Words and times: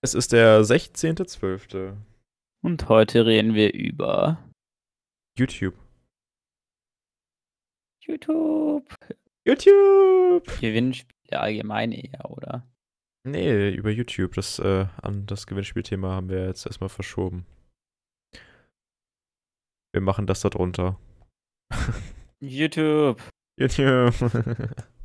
Es 0.00 0.14
ist 0.14 0.32
der 0.32 0.62
16.12. 0.62 1.96
Und 2.62 2.88
heute 2.88 3.26
reden 3.26 3.54
wir 3.54 3.74
über 3.74 4.38
YouTube. 5.36 5.74
YouTube. 8.04 8.94
YouTube! 9.44 10.60
Gewinnspiele 10.60 11.38
allgemein 11.38 11.92
eher, 11.92 12.30
oder? 12.30 12.66
Nee, 13.24 13.70
über 13.70 13.90
YouTube. 13.90 14.34
Das, 14.34 14.58
äh, 14.58 14.86
an 15.02 15.26
das 15.26 15.46
Gewinnspielthema 15.46 16.10
haben 16.14 16.30
wir 16.30 16.46
jetzt 16.46 16.64
erstmal 16.64 16.88
verschoben. 16.88 17.44
Wir 19.92 20.00
machen 20.00 20.26
das 20.26 20.40
da 20.40 20.48
drunter. 20.48 20.98
YouTube. 22.40 23.20
YouTube. 23.58 24.14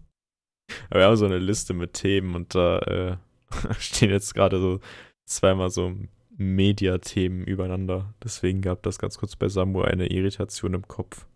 Aber 0.90 1.00
wir 1.00 1.06
haben 1.08 1.16
so 1.16 1.26
eine 1.26 1.40
Liste 1.40 1.74
mit 1.74 1.94
Themen 1.94 2.36
und 2.36 2.56
da 2.56 2.80
äh, 2.80 3.18
stehen 3.80 4.10
jetzt 4.10 4.34
gerade 4.34 4.60
so 4.60 4.80
zweimal 5.26 5.70
so 5.70 5.96
Mediathemen 6.38 7.46
übereinander. 7.46 8.14
Deswegen 8.24 8.62
gab 8.62 8.84
das 8.84 9.00
ganz 9.00 9.18
kurz 9.18 9.36
bei 9.36 9.50
Samu 9.50 9.82
eine 9.82 10.08
Irritation 10.08 10.74
im 10.74 10.88
Kopf. 10.88 11.28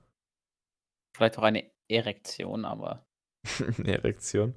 Vielleicht 1.15 1.37
auch 1.37 1.43
eine 1.43 1.65
Erektion, 1.87 2.65
aber 2.65 3.05
eine 3.77 3.93
Erektion. 3.93 4.55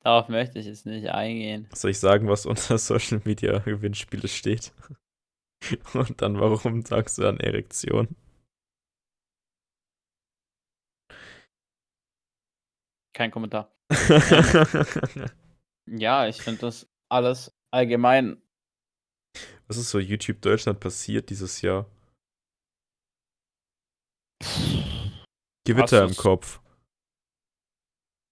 darauf 0.00 0.28
möchte 0.28 0.58
ich 0.58 0.66
jetzt 0.66 0.86
nicht 0.86 1.08
eingehen. 1.08 1.68
Soll 1.72 1.90
ich 1.90 1.98
sagen, 1.98 2.28
was 2.28 2.46
unter 2.46 2.78
Social 2.78 3.20
Media 3.24 3.58
Gewinnspiele 3.58 4.28
steht? 4.28 4.72
Und 5.94 6.20
dann 6.22 6.38
warum 6.38 6.82
sagst 6.82 7.18
du 7.18 7.22
dann 7.22 7.40
Erektion? 7.40 8.08
Kein 13.14 13.30
Kommentar. 13.30 13.72
Ja, 15.86 16.26
ich 16.26 16.40
finde 16.40 16.62
das 16.62 16.90
alles 17.10 17.54
allgemein. 17.70 18.42
Was 19.66 19.76
ist 19.76 19.90
so 19.90 19.98
YouTube 19.98 20.40
Deutschland 20.40 20.80
passiert 20.80 21.30
dieses 21.30 21.60
Jahr? 21.60 21.90
Gewitter 25.66 26.04
im 26.04 26.16
Kopf. 26.16 26.60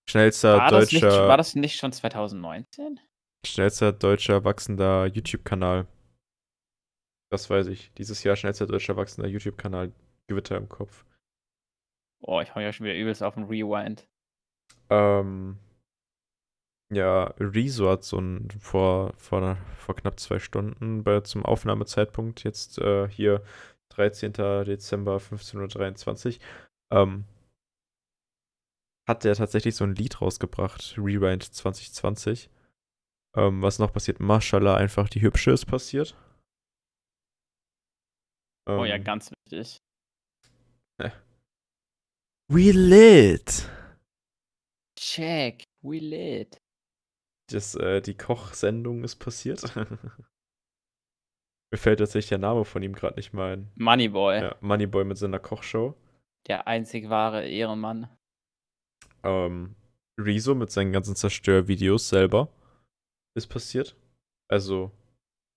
Schnellster 0.09 0.59
War 0.59 0.71
das, 0.71 0.93
nicht, 0.93 1.03
deutscher, 1.03 1.29
war 1.29 1.37
das 1.37 1.55
nicht 1.55 1.77
schon 1.77 1.93
2019? 1.93 3.01
schnellster 3.47 3.93
deutscher 3.93 4.45
wachsender 4.45 5.07
YouTube-Kanal. 5.07 5.87
Das 7.31 7.49
weiß 7.49 7.69
ich. 7.69 7.93
Dieses 7.95 8.23
Jahr 8.25 8.37
schnellster 8.37 8.67
deutscher 8.67 8.97
wachsender 8.97 9.29
YouTube-Kanal. 9.29 9.93
Gewitter 10.29 10.57
im 10.57 10.69
Kopf. 10.69 11.05
Oh, 12.21 12.41
ich 12.41 12.55
hau 12.55 12.61
ja 12.61 12.73
schon 12.73 12.87
wieder 12.87 12.97
übelst 12.97 13.23
auf 13.23 13.35
den 13.35 13.45
Rewind. 13.45 14.09
Ähm, 14.93 15.57
ja, 16.93 17.33
Rezo 17.39 17.89
hat 17.89 18.05
so 18.05 18.19
ein 18.19 18.51
vor, 18.61 19.15
vor, 19.17 19.57
vor 19.79 19.97
knapp 19.97 20.21
zwei 20.21 20.39
Stunden 20.39 21.03
bei, 21.03 21.21
zum 21.21 21.45
Aufnahmezeitpunkt, 21.47 22.45
jetzt 22.45 22.79
äh, 22.79 23.09
hier 23.09 23.43
13. 23.91 24.33
Dezember 24.33 25.17
15.23 25.17 26.37
Uhr, 26.37 26.43
ähm, 26.91 27.25
hat 29.09 29.25
der 29.25 29.35
tatsächlich 29.35 29.75
so 29.75 29.85
ein 29.85 29.95
Lied 29.95 30.21
rausgebracht, 30.21 30.95
Rewind 30.99 31.43
2020. 31.43 32.51
Ähm, 33.35 33.63
was 33.63 33.79
noch 33.79 33.93
passiert? 33.93 34.21
Mashallah, 34.21 34.77
einfach 34.77 35.09
die 35.09 35.23
Hübsche 35.23 35.53
ist 35.53 35.65
passiert. 35.65 36.15
Oh 38.69 38.85
ja, 38.85 38.97
Ähm, 38.97 39.05
ganz 39.05 39.31
wichtig. 39.31 39.79
We 42.49 42.71
lit! 42.73 43.67
Check, 45.03 45.65
we 45.83 45.99
lit. 45.99 46.59
Das, 47.51 47.75
äh, 47.75 48.01
die 48.01 48.17
Kochsendung 48.17 49.03
ist 49.03 49.17
passiert. 49.17 49.63
Mir 51.73 51.79
fällt 51.79 51.99
tatsächlich 51.99 52.29
der 52.29 52.39
Name 52.39 52.65
von 52.65 52.83
ihm 52.85 52.93
gerade 52.95 53.17
nicht 53.17 53.33
mal 53.33 53.55
ein. 53.57 53.73
Moneyboy, 53.75 54.41
Ja, 54.41 54.57
Moneyboy 54.61 55.05
mit 55.05 55.19
seiner 55.19 55.41
Kochshow. 55.41 55.95
der 56.47 56.67
einzig 56.69 57.09
wahre 57.09 57.49
Ehrenmann. 57.49 58.09
Ähm, 59.25 59.75
Rezo 60.21 60.55
mit 60.55 60.71
seinen 60.71 60.93
ganzen 60.93 61.17
Zerstörvideos 61.17 62.09
selber 62.09 62.49
ist 63.37 63.49
passiert. 63.49 63.97
Also 64.49 64.93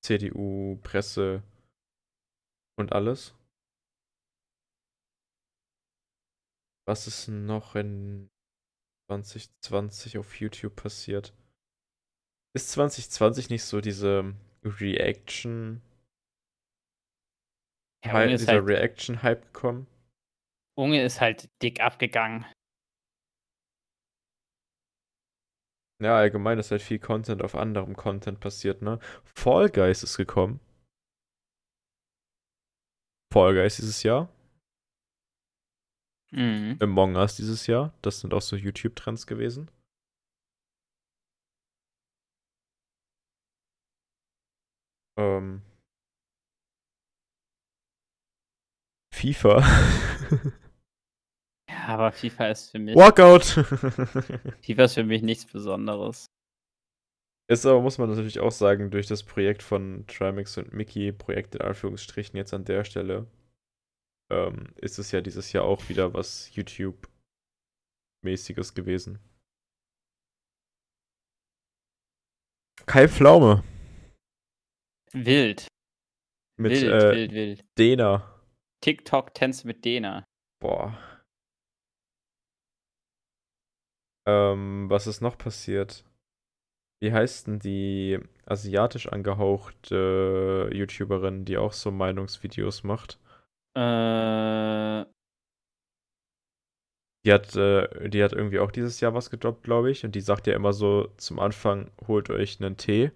CDU, 0.03 0.78
Presse 0.81 1.44
und 2.80 2.94
alles. 2.94 3.36
Was 6.88 7.08
ist 7.08 7.28
noch 7.28 7.75
in 7.75 8.30
2020 9.08 10.18
auf 10.18 10.40
YouTube 10.40 10.76
passiert? 10.76 11.34
Ist 12.56 12.72
2020 12.72 13.50
nicht 13.50 13.64
so 13.64 13.82
diese 13.82 14.34
Reaction, 14.64 15.82
Ja, 18.04 18.16
Unge, 18.16 18.30
dieser 18.30 18.54
halt, 18.54 18.68
Reaction-Hype 18.68 19.54
gekommen? 19.54 19.88
Unge 20.78 21.04
ist 21.04 21.22
halt 21.22 21.50
dick 21.62 21.80
abgegangen. 21.82 22.46
Ja, 26.02 26.18
allgemein 26.18 26.60
ist 26.60 26.72
halt 26.72 26.82
viel 26.82 27.00
Content 27.00 27.42
auf 27.42 27.56
anderem 27.56 27.96
Content 27.96 28.40
passiert, 28.40 28.82
ne? 28.82 29.00
Fall 29.24 29.70
Guys 29.70 30.04
ist 30.04 30.18
gekommen. 30.18 30.60
Fall 33.32 33.54
Guys 33.54 33.78
dieses 33.78 34.04
Jahr. 34.04 34.30
Mhm. 36.35 36.78
Among 36.81 37.16
Us 37.16 37.38
dieses 37.38 37.66
Jahr. 37.68 37.94
Das 38.01 38.19
sind 38.19 38.34
auch 38.34 38.41
so 38.41 38.56
YouTube-Trends 38.56 39.25
gewesen. 39.25 39.69
Ähm. 45.18 45.62
FIFA. 49.13 49.63
Ja, 51.69 51.88
aber 51.88 52.12
FIFA 52.12 52.47
ist 52.50 52.72
für 52.72 52.79
mich. 52.79 52.95
Walkout! 52.95 53.44
FIFA 54.62 54.84
ist 54.84 54.94
für 54.94 55.03
mich 55.03 55.22
nichts 55.24 55.45
Besonderes. 55.45 56.28
Ist 57.47 57.66
aber, 57.66 57.81
muss 57.81 57.97
man 57.97 58.09
natürlich 58.09 58.40
auch 58.40 58.51
sagen, 58.51 58.91
durch 58.91 59.07
das 59.07 59.24
Projekt 59.24 59.62
von 59.63 60.06
Trimax 60.07 60.57
und 60.57 60.74
Mickey, 60.74 61.12
Projekt 61.12 61.56
in 61.56 61.62
Anführungsstrichen 61.62 62.38
jetzt 62.38 62.53
an 62.53 62.66
der 62.66 62.84
Stelle, 62.85 63.28
ähm, 64.31 64.74
ist 64.78 64.97
es 65.00 65.12
ja 65.12 65.22
dieses 65.22 65.52
Jahr 65.53 65.63
auch 65.66 65.90
wieder 65.90 66.13
was 66.13 66.56
YouTube-mäßiges 66.56 68.74
gewesen. 68.74 69.19
Kai 72.86 73.08
Pflaume 73.08 73.63
Wild. 75.12 75.68
mit 76.58 76.74
wild, 76.74 76.84
äh, 76.84 77.16
wild, 77.16 77.31
wild. 77.31 77.66
Dena. 77.78 78.41
TikTok-Tänze 78.81 79.66
mit 79.66 79.86
Dena. 79.86 80.25
Boah. 80.62 80.97
Ähm, 84.28 84.90
was 84.90 85.07
ist 85.07 85.22
noch 85.22 85.38
passiert? 85.38 86.03
Wie 87.02 87.13
heißt 87.13 87.47
denn 87.47 87.59
die 87.59 88.19
asiatisch 88.46 89.07
angehauchte 89.07 90.69
YouTuberin, 90.74 91.46
die 91.46 91.57
auch 91.57 91.72
so 91.74 91.92
Meinungsvideos 91.92 92.84
macht? 92.84 93.19
Äh, 93.75 95.06
Die 97.25 97.34
hat, 97.34 97.56
äh, 97.56 98.08
die 98.08 98.24
hat 98.24 98.34
irgendwie 98.34 98.59
auch 98.59 98.69
dieses 98.72 99.00
Jahr 99.00 99.16
was 99.16 99.31
gedroppt, 99.31 99.63
glaube 99.63 99.90
ich. 99.90 100.06
Und 100.06 100.13
die 100.13 100.22
sagt 100.22 100.46
ja 100.46 100.53
immer 100.53 100.74
so 100.74 101.08
zum 101.18 101.40
Anfang, 101.40 101.90
holt 102.08 102.30
euch 102.30 102.62
einen 102.62 102.78
Tee. 102.78 103.12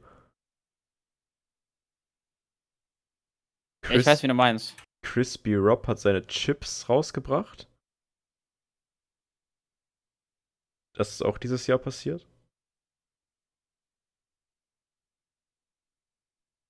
ich 3.91 4.05
weiß, 4.05 4.23
wie 4.23 4.27
du 4.27 4.33
meinst. 4.33 4.75
Crispy 5.03 5.55
Rob 5.55 5.87
hat 5.87 5.99
seine 5.99 6.25
Chips 6.25 6.89
rausgebracht. 6.89 7.67
Das 10.95 11.11
ist 11.11 11.23
auch 11.23 11.37
dieses 11.37 11.67
Jahr 11.67 11.77
passiert. 11.77 12.25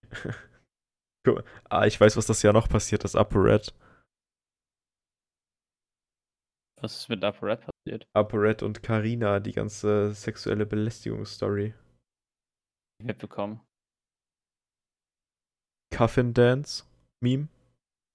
Ah, 1.70 1.86
ich 1.86 2.00
weiß, 2.00 2.18
was 2.18 2.26
das 2.26 2.42
Jahr 2.42 2.54
noch 2.54 2.70
passiert 2.70 3.04
ist. 3.04 3.16
ApoRed. 3.16 3.74
Was 6.82 6.96
ist 6.96 7.10
mit 7.10 7.24
Upper 7.24 7.48
Red 7.48 7.62
passiert? 7.62 8.08
ApoRed 8.14 8.64
und 8.64 8.82
Karina, 8.82 9.40
die 9.42 9.52
ganze 9.52 10.14
sexuelle 10.14 10.66
Belästigungsstory. 10.66 11.74
Mitbekommen. 13.04 13.60
Coffin 15.94 16.34
Dance 16.34 16.86
Meme. 17.22 17.50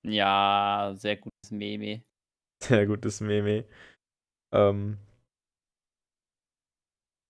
Ja, 0.07 0.95
sehr 0.97 1.17
gutes 1.17 1.50
Meme. 1.50 2.03
Sehr 2.62 2.87
gutes 2.87 3.21
Meme. 3.21 3.65
Ähm, 4.55 4.99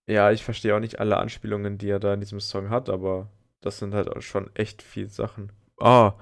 ja, 0.08 0.30
ich 0.30 0.44
verstehe 0.44 0.76
auch 0.76 0.80
nicht 0.80 1.00
alle 1.00 1.16
Anspielungen, 1.16 1.78
die 1.78 1.88
er 1.88 1.98
da 1.98 2.14
in 2.14 2.20
diesem 2.20 2.40
Song 2.40 2.70
hat, 2.70 2.88
aber 2.88 3.28
das 3.60 3.78
sind 3.78 3.94
halt 3.94 4.08
auch 4.08 4.20
schon 4.22 4.54
echt 4.54 4.82
viel 4.82 5.08
Sachen. 5.08 5.50
Ah, 5.80 6.18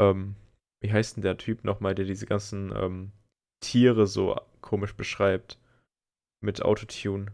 ähm, 0.00 0.36
wie 0.82 0.92
heißt 0.92 1.16
denn 1.16 1.22
der 1.22 1.38
Typ 1.38 1.64
nochmal, 1.64 1.94
der 1.94 2.04
diese 2.04 2.26
ganzen 2.26 2.72
ähm, 2.74 3.12
Tiere 3.60 4.06
so 4.06 4.36
komisch 4.60 4.94
beschreibt? 4.96 5.58
Mit 6.42 6.62
Autotune. 6.62 7.32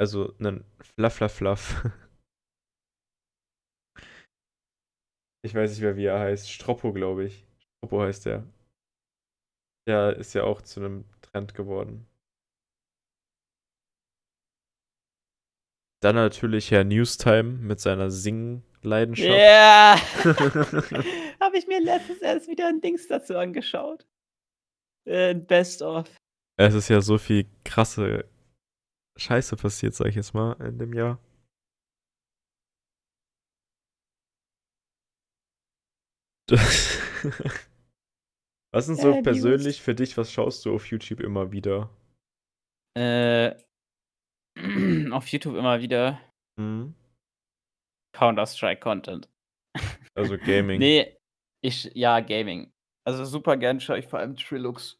Also 0.00 0.34
einen 0.38 0.64
Fluff-Fluff-Fluff. 0.80 1.84
Ich 5.44 5.54
weiß 5.54 5.70
nicht 5.70 5.80
mehr, 5.80 5.96
wie 5.96 6.06
er 6.06 6.18
heißt. 6.18 6.50
Stroppo, 6.50 6.92
glaube 6.92 7.24
ich. 7.24 7.46
Stroppo 7.78 8.02
heißt 8.02 8.26
der. 8.26 8.44
Der 9.86 10.16
ist 10.16 10.34
ja 10.34 10.44
auch 10.44 10.62
zu 10.62 10.80
einem 10.80 11.04
Trend 11.22 11.54
geworden. 11.54 12.06
Dann 16.00 16.16
natürlich 16.16 16.70
Herr 16.70 16.84
Newstime 16.84 17.44
mit 17.44 17.80
seiner 17.80 18.10
Sing-Leidenschaft. 18.82 19.28
Ja! 19.28 19.96
Habe 21.40 21.58
ich 21.58 21.66
mir 21.66 21.80
letztens 21.80 22.20
erst 22.20 22.48
wieder 22.48 22.68
ein 22.68 22.80
Dings 22.80 23.06
dazu 23.06 23.36
angeschaut. 23.36 24.06
Äh, 25.04 25.34
Best 25.34 25.82
of. 25.82 26.10
Es 26.56 26.74
ist 26.74 26.88
ja 26.88 27.00
so 27.00 27.18
viel 27.18 27.46
krasse 27.64 28.28
Scheiße 29.16 29.56
passiert, 29.56 29.94
sag 29.94 30.08
ich 30.08 30.16
jetzt 30.16 30.34
mal, 30.34 30.52
in 30.60 30.78
dem 30.78 30.92
Jahr. 30.92 31.18
was 38.72 38.86
sind 38.86 38.98
so 38.98 39.12
Ja, 39.14 39.22
persönlich 39.22 39.82
für 39.82 39.94
dich, 39.94 40.16
was 40.16 40.32
schaust 40.32 40.64
du 40.64 40.74
auf 40.74 40.86
YouTube 40.86 41.20
immer 41.20 41.52
wieder? 41.52 41.90
Äh, 42.96 43.54
auf 45.12 45.26
YouTube 45.28 45.56
immer 45.56 45.80
wieder 45.82 46.18
Hm? 46.58 46.94
Counter-Strike-Content. 48.18 49.28
Also 50.14 50.36
Gaming. 50.38 50.78
Nee, 50.80 51.16
ich, 51.62 51.90
ja, 51.94 52.20
Gaming. 52.20 52.72
Also 53.06 53.24
super 53.24 53.56
gern 53.56 53.80
schaue 53.80 54.00
ich 54.00 54.06
vor 54.06 54.18
allem 54.18 54.36
Trilux. 54.36 54.98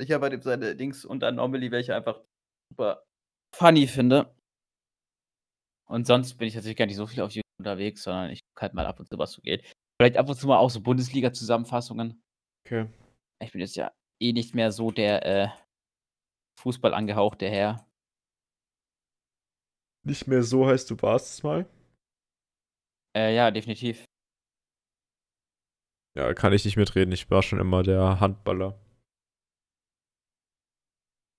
Ich 0.00 0.10
habe 0.10 0.22
bei 0.22 0.28
dem 0.30 0.42
seine 0.42 0.74
Dings 0.74 1.04
und 1.04 1.22
Anomaly, 1.22 1.70
welche 1.70 1.94
einfach 1.94 2.20
super 2.70 3.04
funny 3.54 3.86
finde. 3.86 4.34
Und 5.88 6.06
sonst 6.06 6.34
bin 6.34 6.48
ich 6.48 6.54
natürlich 6.54 6.76
gar 6.76 6.86
nicht 6.86 6.96
so 6.96 7.06
viel 7.06 7.22
auf 7.22 7.30
YouTube 7.32 7.44
unterwegs, 7.58 8.02
sondern 8.02 8.30
ich 8.30 8.40
gucke 8.40 8.62
halt 8.62 8.74
mal 8.74 8.86
ab 8.86 8.98
und 8.98 9.08
zu, 9.08 9.18
was 9.18 9.32
so 9.32 9.42
geht. 9.42 9.62
Vielleicht 10.00 10.16
ab 10.16 10.28
und 10.28 10.36
zu 10.36 10.46
mal 10.48 10.58
auch 10.58 10.70
so 10.70 10.80
Bundesliga-Zusammenfassungen. 10.80 12.22
Okay. 12.66 12.88
Ich 13.42 13.52
bin 13.52 13.60
jetzt 13.60 13.76
ja 13.76 13.92
eh 14.20 14.32
nicht 14.32 14.54
mehr 14.54 14.72
so 14.72 14.90
der 14.90 15.24
äh, 15.24 15.48
Fußball 16.60 16.92
angehauchte 16.92 17.48
Herr. 17.48 17.86
Nicht 20.04 20.26
mehr 20.26 20.42
so 20.42 20.66
heißt 20.66 20.90
du 20.90 21.00
warst 21.00 21.34
es 21.34 21.42
mal? 21.42 21.66
Äh, 23.16 23.34
ja, 23.34 23.50
definitiv. 23.50 24.04
Ja, 26.16 26.34
kann 26.34 26.52
ich 26.52 26.66
nicht 26.66 26.76
mitreden. 26.76 27.12
Ich 27.12 27.30
war 27.30 27.42
schon 27.42 27.58
immer 27.58 27.82
der 27.82 28.20
Handballer. 28.20 28.78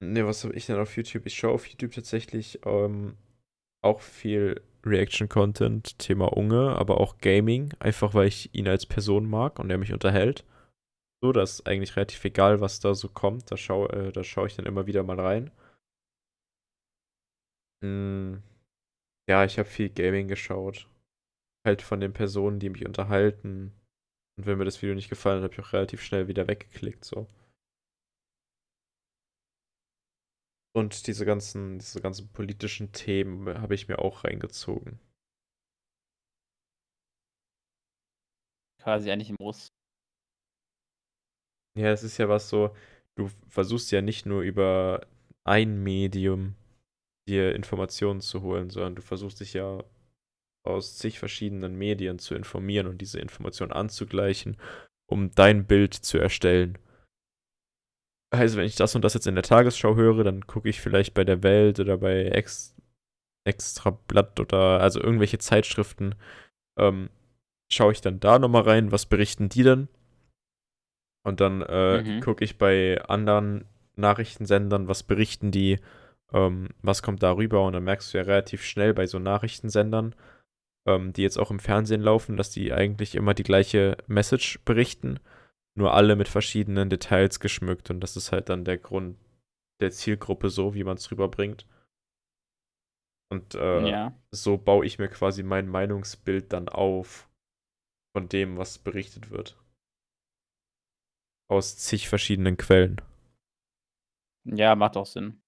Ne, 0.03 0.25
was 0.25 0.43
habe 0.43 0.55
ich 0.55 0.65
denn 0.65 0.79
auf 0.79 0.95
YouTube? 0.97 1.25
Ich 1.27 1.37
schaue 1.37 1.53
auf 1.53 1.67
YouTube 1.67 1.91
tatsächlich 1.91 2.59
ähm, 2.65 3.15
auch 3.83 4.01
viel 4.01 4.61
Reaction-Content, 4.85 5.99
Thema 5.99 6.35
Unge, 6.35 6.75
aber 6.75 6.99
auch 6.99 7.17
Gaming, 7.19 7.73
einfach 7.79 8.13
weil 8.13 8.27
ich 8.27 8.53
ihn 8.55 8.67
als 8.67 8.85
Person 8.85 9.29
mag 9.29 9.59
und 9.59 9.69
er 9.69 9.77
mich 9.77 9.93
unterhält. 9.93 10.45
So, 11.23 11.31
das 11.31 11.53
ist 11.53 11.67
eigentlich 11.67 11.95
relativ 11.95 12.23
egal, 12.25 12.61
was 12.61 12.79
da 12.79 12.95
so 12.95 13.09
kommt. 13.09 13.51
Da 13.51 13.57
schaue 13.57 13.89
äh, 13.89 14.11
da 14.11 14.23
schau 14.23 14.45
ich 14.45 14.55
dann 14.55 14.65
immer 14.65 14.87
wieder 14.87 15.03
mal 15.03 15.19
rein. 15.19 15.51
Hm, 17.83 18.41
ja, 19.29 19.45
ich 19.45 19.59
habe 19.59 19.69
viel 19.69 19.89
Gaming 19.89 20.27
geschaut. 20.27 20.87
Halt 21.67 21.81
von 21.81 21.99
den 21.99 22.13
Personen, 22.13 22.59
die 22.59 22.69
mich 22.69 22.85
unterhalten. 22.85 23.73
Und 24.37 24.45
wenn 24.45 24.57
mir 24.57 24.63
das 24.63 24.81
Video 24.81 24.95
nicht 24.95 25.09
gefallen 25.09 25.43
hat, 25.43 25.51
habe 25.51 25.61
ich 25.61 25.67
auch 25.67 25.73
relativ 25.73 26.01
schnell 26.01 26.29
wieder 26.29 26.47
weggeklickt, 26.47 27.03
so. 27.03 27.27
Und 30.73 31.07
diese 31.07 31.25
ganzen, 31.25 31.77
diese 31.79 31.99
ganzen 31.99 32.29
politischen 32.31 32.93
Themen 32.93 33.59
habe 33.61 33.75
ich 33.75 33.89
mir 33.89 33.99
auch 33.99 34.23
reingezogen. 34.23 34.99
Quasi 38.81 39.11
eigentlich 39.11 39.31
im 39.31 39.35
Muss. 39.37 39.67
Ja, 41.77 41.91
es 41.91 42.03
ist 42.03 42.17
ja 42.17 42.29
was 42.29 42.47
so, 42.47 42.73
du 43.15 43.27
versuchst 43.49 43.91
ja 43.91 44.01
nicht 44.01 44.25
nur 44.25 44.41
über 44.41 45.05
ein 45.43 45.83
Medium 45.83 46.55
dir 47.27 47.53
Informationen 47.55 48.21
zu 48.21 48.41
holen, 48.41 48.69
sondern 48.69 48.95
du 48.95 49.01
versuchst 49.01 49.41
dich 49.41 49.53
ja 49.53 49.83
aus 50.67 50.97
zig 50.97 51.19
verschiedenen 51.19 51.75
Medien 51.75 52.19
zu 52.19 52.35
informieren 52.35 52.87
und 52.87 52.99
diese 52.99 53.19
Informationen 53.19 53.71
anzugleichen, 53.71 54.57
um 55.09 55.31
dein 55.31 55.65
Bild 55.65 55.93
zu 55.93 56.17
erstellen. 56.17 56.77
Also, 58.29 58.57
wenn 58.57 58.65
ich 58.65 58.75
das 58.75 58.93
und 58.95 59.03
das 59.03 59.13
jetzt 59.13 59.27
in 59.27 59.35
der 59.35 59.43
Tagesschau 59.43 59.95
höre, 59.95 60.23
dann 60.23 60.45
gucke 60.47 60.67
ich 60.69 60.81
vielleicht 60.81 61.13
bei 61.13 61.23
der 61.23 61.43
Welt 61.43 61.79
oder 61.79 61.97
bei 61.97 62.25
Ex 62.25 62.75
Extrablatt 63.45 64.41
oder 64.41 64.81
also 64.81 65.01
irgendwelche 65.01 65.37
Zeitschriften, 65.37 66.15
ähm, 66.77 67.09
schaue 67.71 67.93
ich 67.93 68.01
dann 68.01 68.19
da 68.19 68.39
nochmal 68.39 68.63
rein, 68.63 68.91
was 68.91 69.05
berichten 69.05 69.47
die 69.47 69.63
denn? 69.63 69.87
Und 71.23 71.39
dann 71.39 71.61
äh, 71.61 72.03
Mhm. 72.03 72.19
gucke 72.21 72.43
ich 72.43 72.57
bei 72.57 73.01
anderen 73.03 73.65
Nachrichtensendern, 73.95 74.87
was 74.89 75.03
berichten 75.03 75.51
die, 75.51 75.79
ähm, 76.33 76.69
was 76.81 77.01
kommt 77.01 77.23
da 77.23 77.31
rüber 77.35 77.65
und 77.65 77.73
dann 77.73 77.85
merkst 77.85 78.13
du 78.13 78.17
ja 78.17 78.23
relativ 78.25 78.63
schnell 78.63 78.93
bei 78.93 79.05
so 79.05 79.17
Nachrichtensendern, 79.17 80.13
ähm, 80.87 81.13
die 81.13 81.21
jetzt 81.21 81.37
auch 81.37 81.51
im 81.51 81.59
Fernsehen 81.59 82.01
laufen, 82.01 82.37
dass 82.37 82.49
die 82.49 82.73
eigentlich 82.73 83.13
immer 83.15 83.33
die 83.33 83.43
gleiche 83.43 83.97
Message 84.07 84.59
berichten, 84.65 85.19
nur 85.75 85.93
alle 85.93 86.15
mit 86.15 86.27
verschiedenen 86.27 86.89
Details 86.89 87.39
geschmückt 87.39 87.91
und 87.91 87.99
das 87.99 88.15
ist 88.15 88.31
halt 88.31 88.49
dann 88.49 88.65
der 88.65 88.77
Grund 88.77 89.17
der 89.79 89.91
Zielgruppe 89.91 90.49
so, 90.49 90.73
wie 90.73 90.83
man 90.83 90.97
es 90.97 91.11
rüberbringt. 91.11 91.67
Und 93.29 93.53
äh, 93.55 93.89
Ja. 93.89 94.17
so 94.31 94.57
baue 94.57 94.85
ich 94.85 94.97
mir 94.97 95.09
quasi 95.09 95.43
mein 95.43 95.67
Meinungsbild 95.67 96.51
dann 96.53 96.69
auf 96.69 97.29
von 98.15 98.29
dem, 98.29 98.57
was 98.57 98.79
berichtet 98.79 99.29
wird. 99.29 99.61
Aus 101.49 101.77
zig 101.77 102.09
verschiedenen 102.09 102.57
Quellen. 102.57 103.01
Ja, 104.45 104.75
macht 104.75 104.97
auch 104.97 105.05
Sinn. 105.05 105.41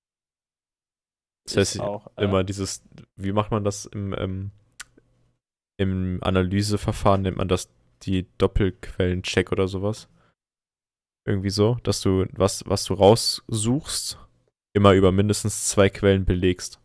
Das 1.45 1.56
heißt, 1.57 1.80
auch, 1.80 2.07
äh, 2.18 2.25
immer 2.25 2.44
dieses, 2.44 2.83
wie 3.15 3.31
macht 3.31 3.50
man 3.50 3.63
das 3.63 3.85
im, 3.85 4.13
ähm, 4.13 4.51
im 5.79 6.19
Analyseverfahren? 6.21 7.23
Nennt 7.23 7.37
man 7.37 7.47
das 7.47 7.69
die 8.03 8.27
Doppelquellencheck 8.37 9.51
oder 9.51 9.67
sowas? 9.67 10.09
Irgendwie 11.25 11.49
so, 11.49 11.75
dass 11.83 12.01
du 12.01 12.25
was, 12.31 12.63
was 12.67 12.83
du 12.85 12.93
raussuchst, 12.93 14.19
immer 14.75 14.93
über 14.93 15.11
mindestens 15.11 15.69
zwei 15.69 15.89
Quellen 15.89 16.25
belegst. 16.25 16.81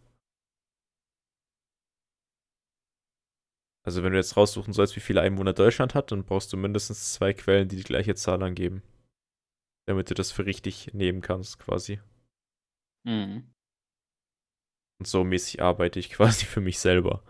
Also 3.86 4.02
wenn 4.02 4.12
du 4.12 4.18
jetzt 4.18 4.36
raussuchen 4.36 4.72
sollst, 4.72 4.96
wie 4.96 5.00
viele 5.00 5.20
Einwohner 5.20 5.52
Deutschland 5.52 5.94
hat, 5.94 6.10
dann 6.10 6.24
brauchst 6.24 6.52
du 6.52 6.56
mindestens 6.56 7.12
zwei 7.12 7.34
Quellen, 7.34 7.68
die 7.68 7.76
die 7.76 7.82
gleiche 7.82 8.14
Zahl 8.14 8.42
angeben. 8.42 8.82
Damit 9.86 10.08
du 10.08 10.14
das 10.14 10.32
für 10.32 10.46
richtig 10.46 10.94
nehmen 10.94 11.20
kannst, 11.20 11.58
quasi. 11.58 12.00
Mhm. 13.04 13.52
Und 15.00 15.06
so 15.06 15.24
mäßig 15.24 15.60
arbeite 15.60 15.98
ich 15.98 16.10
quasi 16.12 16.46
für 16.46 16.60
mich 16.60 16.78
selber. 16.78 17.22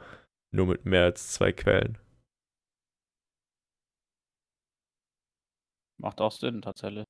Nur 0.55 0.67
mit 0.67 0.85
mehr 0.85 1.03
als 1.05 1.33
zwei 1.33 1.53
Quellen. 1.53 1.99
Macht 5.99 6.21
auch 6.21 6.31
Sinn, 6.33 6.63
tatsächlich. 6.63 7.05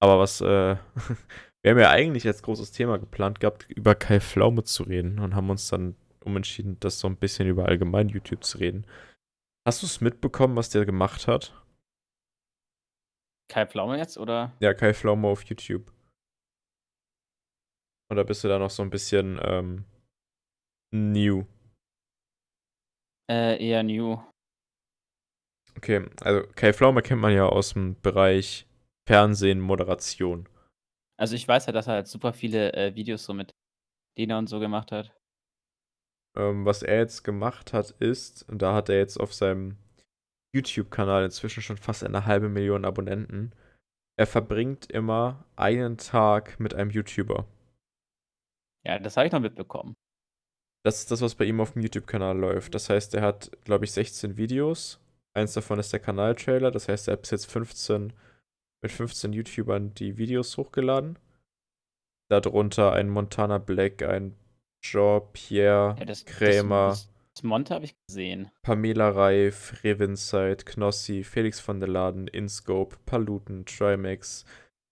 Aber 0.00 0.18
was, 0.18 0.40
äh, 0.40 0.44
wir 1.62 1.70
haben 1.70 1.78
ja 1.78 1.90
eigentlich 1.90 2.26
als 2.26 2.42
großes 2.42 2.72
Thema 2.72 2.98
geplant 2.98 3.40
gehabt, 3.40 3.68
über 3.68 3.94
Kai 3.94 4.20
Pflaume 4.20 4.64
zu 4.64 4.84
reden 4.84 5.18
und 5.18 5.34
haben 5.34 5.50
uns 5.50 5.68
dann 5.68 5.94
umentschieden, 6.24 6.78
das 6.80 7.00
so 7.00 7.08
ein 7.08 7.16
bisschen 7.16 7.48
über 7.48 7.66
allgemein 7.66 8.08
YouTube 8.08 8.44
zu 8.44 8.58
reden. 8.58 8.86
Hast 9.66 9.82
du 9.82 9.86
es 9.86 10.00
mitbekommen, 10.00 10.56
was 10.56 10.70
der 10.70 10.86
gemacht 10.86 11.28
hat? 11.28 11.54
Kai 13.48 13.66
Pflaume 13.66 13.98
jetzt, 13.98 14.16
oder? 14.16 14.52
Ja, 14.60 14.72
Kai 14.72 14.94
Pflaume 14.94 15.28
auf 15.28 15.42
YouTube. 15.42 15.92
Oder 18.10 18.24
bist 18.24 18.42
du 18.44 18.48
da 18.48 18.58
noch 18.58 18.70
so 18.70 18.82
ein 18.82 18.90
bisschen 18.90 19.40
ähm, 19.42 19.84
new? 20.92 21.46
Äh, 23.30 23.64
eher 23.64 23.84
New. 23.84 24.20
Okay, 25.76 26.04
also 26.20 26.46
Kai 26.56 26.72
Pflaume 26.72 27.00
kennt 27.00 27.20
man 27.20 27.32
ja 27.32 27.46
aus 27.46 27.74
dem 27.74 28.00
Bereich 28.00 28.66
Fernsehen, 29.08 29.60
Moderation. 29.60 30.48
Also 31.16 31.36
ich 31.36 31.46
weiß 31.46 31.66
ja, 31.66 31.72
dass 31.72 31.86
er 31.86 31.94
halt 31.94 32.08
super 32.08 32.32
viele 32.32 32.72
äh, 32.72 32.94
Videos 32.96 33.24
so 33.24 33.32
mit 33.32 33.52
Dena 34.18 34.38
und 34.38 34.48
so 34.48 34.58
gemacht 34.58 34.90
hat. 34.90 35.14
Ähm, 36.36 36.64
was 36.64 36.82
er 36.82 36.98
jetzt 36.98 37.22
gemacht 37.22 37.72
hat, 37.72 37.90
ist, 37.92 38.48
und 38.48 38.62
da 38.62 38.74
hat 38.74 38.88
er 38.88 38.98
jetzt 38.98 39.18
auf 39.18 39.32
seinem 39.32 39.76
YouTube-Kanal 40.54 41.24
inzwischen 41.24 41.62
schon 41.62 41.76
fast 41.76 42.02
eine 42.02 42.26
halbe 42.26 42.48
Million 42.48 42.84
Abonnenten. 42.84 43.52
Er 44.18 44.26
verbringt 44.26 44.90
immer 44.90 45.44
einen 45.56 45.98
Tag 45.98 46.58
mit 46.58 46.74
einem 46.74 46.90
YouTuber. 46.90 47.46
Ja, 48.84 48.98
das 48.98 49.16
habe 49.16 49.26
ich 49.26 49.32
noch 49.32 49.40
mitbekommen. 49.40 49.94
Das 50.82 51.00
ist 51.00 51.10
das, 51.10 51.20
was 51.20 51.34
bei 51.34 51.44
ihm 51.44 51.60
auf 51.60 51.72
dem 51.72 51.82
YouTube-Kanal 51.82 52.38
läuft. 52.38 52.74
Das 52.74 52.88
heißt, 52.88 53.14
er 53.14 53.22
hat, 53.22 53.50
glaube 53.64 53.84
ich, 53.84 53.92
16 53.92 54.36
Videos. 54.36 54.98
Eins 55.34 55.52
davon 55.52 55.78
ist 55.78 55.92
der 55.92 56.00
Kanaltrailer. 56.00 56.70
Das 56.70 56.88
heißt, 56.88 57.08
er 57.08 57.12
hat 57.12 57.22
bis 57.22 57.30
jetzt 57.30 57.50
15 57.50 58.12
mit 58.82 58.92
15 58.92 59.32
YouTubern 59.32 59.94
die 59.94 60.16
Videos 60.16 60.56
hochgeladen. 60.56 61.18
darunter 62.30 62.92
ein 62.92 63.08
Montana 63.08 63.58
Black, 63.58 64.02
ein 64.02 64.36
Jean-Pierre 64.80 65.96
Ja, 65.98 66.04
das, 66.04 66.24
das, 66.24 66.34
Krämer, 66.34 66.88
das, 66.88 67.10
das 67.34 67.42
Monte 67.42 67.74
habe 67.74 67.84
ich 67.84 67.96
gesehen. 68.06 68.50
Pamela 68.62 69.10
Reif, 69.10 69.82
Revinside, 69.84 70.64
Knossi, 70.64 71.24
Felix 71.24 71.60
von 71.60 71.80
der 71.80 71.88
Laden, 71.88 72.28
Inscope, 72.28 72.96
Paluten, 73.04 73.66
Trimax, 73.66 74.44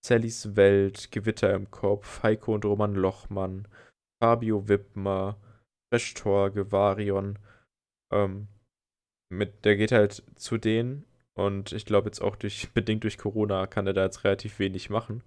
Sallys 0.08 0.56
Welt, 0.56 1.10
Gewitter 1.12 1.52
im 1.52 1.70
Kopf, 1.70 2.22
Heiko 2.22 2.54
und 2.54 2.64
Roman 2.64 2.94
Lochmann, 2.94 3.68
Fabio 4.22 4.66
Wippmer, 4.66 5.36
Fresh-Tor, 5.92 6.50
Gevarion. 6.50 7.38
Ähm, 8.10 8.48
mit, 9.30 9.66
der 9.66 9.76
geht 9.76 9.92
halt 9.92 10.24
zu 10.36 10.56
denen 10.56 11.04
und 11.36 11.72
ich 11.72 11.84
glaube 11.84 12.08
jetzt 12.08 12.22
auch 12.22 12.36
durch, 12.36 12.70
bedingt 12.74 13.04
durch 13.04 13.18
Corona 13.18 13.66
kann 13.66 13.86
er 13.86 13.92
da 13.92 14.04
jetzt 14.04 14.24
relativ 14.24 14.58
wenig 14.58 14.88
machen. 14.88 15.22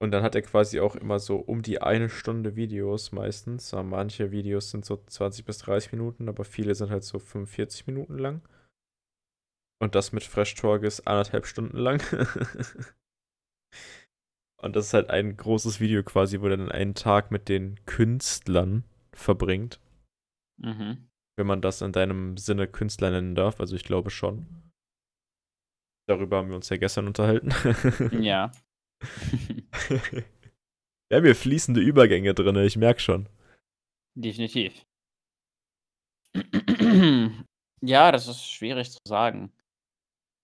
Und 0.00 0.12
dann 0.12 0.22
hat 0.22 0.36
er 0.36 0.42
quasi 0.42 0.78
auch 0.78 0.94
immer 0.94 1.18
so 1.18 1.36
um 1.36 1.62
die 1.62 1.82
eine 1.82 2.08
Stunde 2.08 2.54
Videos 2.54 3.10
meistens. 3.10 3.72
Manche 3.72 4.30
Videos 4.30 4.70
sind 4.70 4.84
so 4.84 4.96
20 4.96 5.44
bis 5.44 5.58
30 5.58 5.92
Minuten, 5.92 6.28
aber 6.28 6.44
viele 6.44 6.74
sind 6.74 6.90
halt 6.90 7.02
so 7.02 7.18
45 7.18 7.88
Minuten 7.88 8.16
lang. 8.16 8.40
Und 9.80 9.94
das 9.94 10.12
mit 10.12 10.22
Fresh 10.22 10.54
Talk 10.54 10.82
ist 10.82 11.06
anderthalb 11.06 11.46
Stunden 11.46 11.78
lang. 11.78 12.02
Und 14.62 14.76
das 14.76 14.88
ist 14.88 14.94
halt 14.94 15.08
ein 15.08 15.36
großes 15.36 15.80
Video 15.80 16.02
quasi, 16.02 16.40
wo 16.40 16.46
er 16.48 16.56
dann 16.56 16.70
einen 16.70 16.94
Tag 16.94 17.30
mit 17.30 17.48
den 17.48 17.82
Künstlern 17.86 18.84
verbringt. 19.12 19.80
Mhm. 20.58 21.08
Wenn 21.36 21.46
man 21.46 21.62
das 21.62 21.80
in 21.80 21.92
deinem 21.92 22.36
Sinne 22.36 22.68
Künstler 22.68 23.10
nennen 23.10 23.34
darf. 23.34 23.58
Also 23.58 23.74
ich 23.74 23.84
glaube 23.84 24.10
schon. 24.10 24.46
Darüber 26.06 26.36
haben 26.38 26.50
wir 26.50 26.56
uns 26.56 26.68
ja 26.68 26.76
gestern 26.76 27.06
unterhalten. 27.06 27.50
Ja. 28.22 28.52
Wir 31.08 31.16
haben 31.16 31.24
hier 31.24 31.34
fließende 31.34 31.80
Übergänge 31.80 32.34
drin, 32.34 32.54
ich 32.56 32.76
merke 32.76 33.00
schon. 33.00 33.28
Definitiv. 34.14 34.86
ja, 37.82 38.12
das 38.12 38.28
ist 38.28 38.48
schwierig 38.48 38.92
zu 38.92 39.00
sagen. 39.08 39.52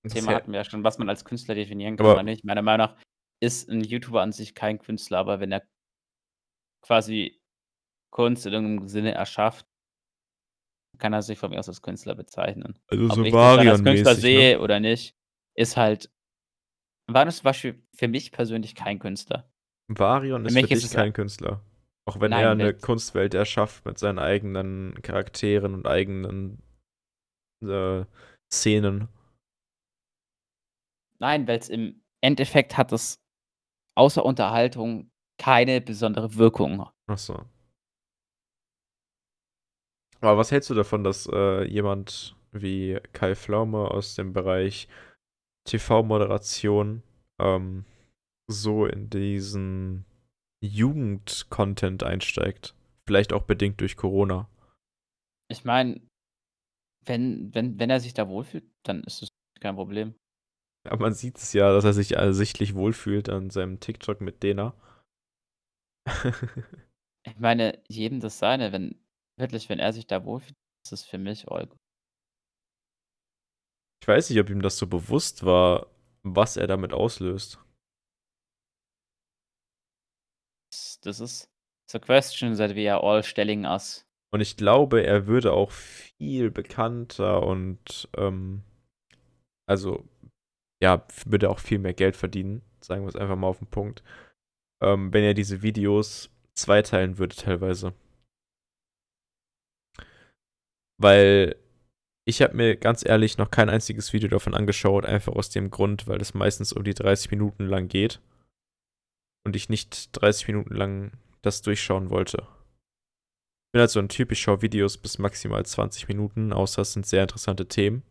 Das 0.07 0.15
Thema 0.15 0.35
hatten 0.35 0.53
wir 0.53 0.59
ja 0.61 0.65
schon, 0.65 0.85
was 0.85 0.99
man 0.99 1.09
als 1.09 1.25
Künstler 1.25 1.55
definieren 1.55 1.97
kann 1.97 2.07
Aber- 2.07 2.15
oder 2.15 2.23
nicht. 2.23 2.45
Meiner 2.45 2.63
Meinung 2.63 2.89
nach 2.89 2.97
ist 3.41 3.69
ein 3.69 3.83
YouTuber 3.83 4.23
an 4.23 4.33
sich 4.33 4.55
kein 4.55 4.79
Künstler, 4.79 5.19
aber 5.19 5.41
wenn 5.41 5.53
er 5.53 5.63
quasi 6.83 7.41
Kunst 8.11 8.47
in 8.47 8.53
irgendeinem 8.53 8.89
Sinne 8.89 9.13
erschafft, 9.13 9.67
kann 10.99 11.13
er 11.13 11.23
sich 11.23 11.39
von 11.39 11.51
mir 11.51 11.59
aus 11.59 11.69
als 11.69 11.83
Künstler 11.83 12.15
bezeichnen. 12.15 12.79
Also 12.89 13.05
Ob 13.07 13.13
so 13.13 13.25
ich 13.25 13.33
das 13.33 13.57
dann 13.57 13.69
als 13.69 13.83
Künstler 13.83 14.05
Varian-mäßig, 14.05 14.21
sehe 14.23 14.57
ne? 14.57 14.61
oder 14.61 14.81
nicht, 14.81 15.15
ist 15.55 15.77
halt. 15.77 16.11
War 17.09 17.25
das 17.25 17.37
zum 17.37 17.45
Beispiel 17.45 17.83
für 17.95 18.09
mich 18.09 18.33
persönlich 18.33 18.75
kein 18.75 18.99
Künstler. 18.99 19.49
Varion 19.89 20.43
Für 20.43 20.49
ist 20.49 20.55
mich 20.55 20.67
für 20.67 20.75
ist 20.75 20.83
dich 20.83 20.91
es 20.91 20.97
kein 20.97 21.13
Künstler. 21.13 21.63
Auch 22.09 22.21
wenn 22.21 22.31
Nein, 22.31 22.45
er 22.45 22.51
eine 22.53 22.67
nicht. 22.73 22.83
Kunstwelt 22.83 23.35
erschafft 23.35 23.85
mit 23.85 23.99
seinen 23.99 24.19
eigenen 24.19 24.95
Charakteren 25.03 25.75
und 25.75 25.87
eigenen 25.87 26.63
äh, 27.63 28.05
Szenen. 28.53 29.09
Nein, 31.19 31.47
weil 31.49 31.59
es 31.59 31.69
im 31.69 32.03
Endeffekt 32.21 32.77
hat 32.77 32.93
es 32.93 33.19
außer 33.95 34.25
Unterhaltung 34.25 35.11
keine 35.39 35.81
besondere 35.81 36.35
Wirkung. 36.37 36.89
Achso. 37.07 37.45
Aber 40.21 40.39
was 40.39 40.51
hältst 40.51 40.71
du 40.71 40.75
davon, 40.75 41.05
dass 41.05 41.29
äh, 41.33 41.65
jemand 41.65 42.37
wie 42.53 42.99
Kai 43.13 43.35
Pflaume 43.35 43.91
aus 43.91 44.15
dem 44.15 44.33
Bereich 44.33 44.89
TV-Moderation 45.69 47.03
ähm, 47.39 47.85
so 48.49 48.87
in 48.87 49.11
diesen 49.11 50.07
Jugend-Content 50.63 52.03
einsteigt? 52.03 52.75
Vielleicht 53.07 53.33
auch 53.33 53.43
bedingt 53.43 53.81
durch 53.81 53.97
Corona. 53.97 54.49
Ich 55.49 55.65
meine, 55.65 56.01
wenn, 57.05 57.55
wenn, 57.55 57.79
wenn 57.79 57.91
er 57.91 58.01
sich 58.01 58.15
da 58.15 58.29
wohlfühlt, 58.29 58.65
dann 58.83 59.05
ist 59.05 59.23
es 59.23 59.29
kein 59.61 59.77
Problem. 59.77 60.15
Aber 60.89 61.03
man 61.03 61.15
sieht 61.15 61.37
es 61.39 61.53
ja, 61.53 61.73
dass 61.73 61.85
er 61.85 61.93
sich 61.93 62.13
ersichtlich 62.13 62.75
wohlfühlt 62.75 63.29
an 63.29 63.51
seinem 63.51 63.81
TikTok 63.81 64.21
mit 64.21 64.43
Dena. 64.43 64.75
Ich 67.29 67.37
meine, 67.41 67.83
jedem 67.89 68.21
das 68.21 68.39
seine, 68.39 68.71
wenn, 68.71 69.01
wirklich, 69.37 69.69
wenn 69.69 69.81
er 69.81 69.93
sich 69.93 70.07
da 70.07 70.25
wohlfühlt, 70.25 70.55
ist 70.85 70.93
es 70.93 71.03
für 71.05 71.19
mich 71.19 71.49
all 71.49 71.67
gut. 71.67 71.77
ich 74.01 74.07
weiß 74.07 74.31
nicht, 74.31 74.39
ob 74.39 74.49
ihm 74.49 74.63
das 74.63 74.79
so 74.79 74.87
bewusst 74.87 75.45
war, 75.45 75.89
was 76.23 76.57
er 76.57 76.69
damit 76.69 76.93
auslöst. 76.93 77.59
Das- 80.71 81.01
Das 81.01 81.21
ist 81.21 81.51
the 81.91 81.99
question 81.99 82.57
that 82.57 82.75
we 82.77 82.93
are 82.93 83.03
all 83.03 83.23
stelling 83.25 83.65
us. 83.65 84.07
Und 84.33 84.41
ich 84.41 84.57
glaube, 84.57 85.03
er 85.05 85.27
würde 85.27 85.53
auch 85.53 85.71
viel 85.71 86.51
bekannter 86.51 87.43
und 87.45 88.09
ähm, 88.17 88.63
also 89.69 90.05
ja, 90.83 91.07
würde 91.25 91.51
auch 91.51 91.59
viel 91.59 91.79
mehr 91.79 91.95
Geld 91.95 92.17
verdienen, 92.17 92.63
sagen 92.81 93.03
wir 93.03 93.09
es 93.09 93.17
einfach 93.17 93.37
mal 93.37 93.49
auf 93.49 93.59
den 93.59 93.69
Punkt, 93.69 94.03
ähm, 94.83 95.13
wenn 95.13 95.25
er 95.25 95.35
diese 95.35 95.63
Videos 95.63 96.31
zweiteilen 96.55 97.19
würde 97.19 97.37
teilweise. 97.37 97.95
Weil 100.99 101.57
ich 102.27 102.43
habe 102.43 102.57
mir 102.57 102.77
ganz 102.77 103.05
ehrlich 103.07 103.39
noch 103.39 103.51
kein 103.51 103.71
einziges 103.71 104.13
Video 104.13 104.29
davon 104.29 104.55
angeschaut, 104.55 105.05
einfach 105.05 105.33
aus 105.35 105.51
dem 105.51 105.71
Grund, 105.71 106.09
weil 106.09 106.21
es 106.21 106.35
meistens 106.35 106.73
um 106.73 106.83
die 106.83 106.95
30 106.95 107.31
Minuten 107.31 107.67
lang 107.67 107.89
geht 107.89 108.21
und 109.45 109.55
ich 109.55 109.69
nicht 109.69 110.09
30 110.21 110.49
Minuten 110.49 110.75
lang 110.75 111.13
das 111.43 111.63
durchschauen 111.63 112.11
wollte. 112.11 112.39
Ich 112.39 113.73
bin 113.73 113.81
halt 113.81 113.91
so 113.91 114.01
ein 114.01 114.09
Typ, 114.09 114.33
ich 114.33 114.41
schaue 114.41 114.63
Videos 114.63 114.99
bis 114.99 115.19
maximal 115.19 115.65
20 115.65 116.09
Minuten, 116.09 116.53
außer 116.53 116.83
es 116.83 116.95
sind 116.95 117.07
sehr 117.07 117.23
interessante 117.23 117.69
Themen. 117.69 118.03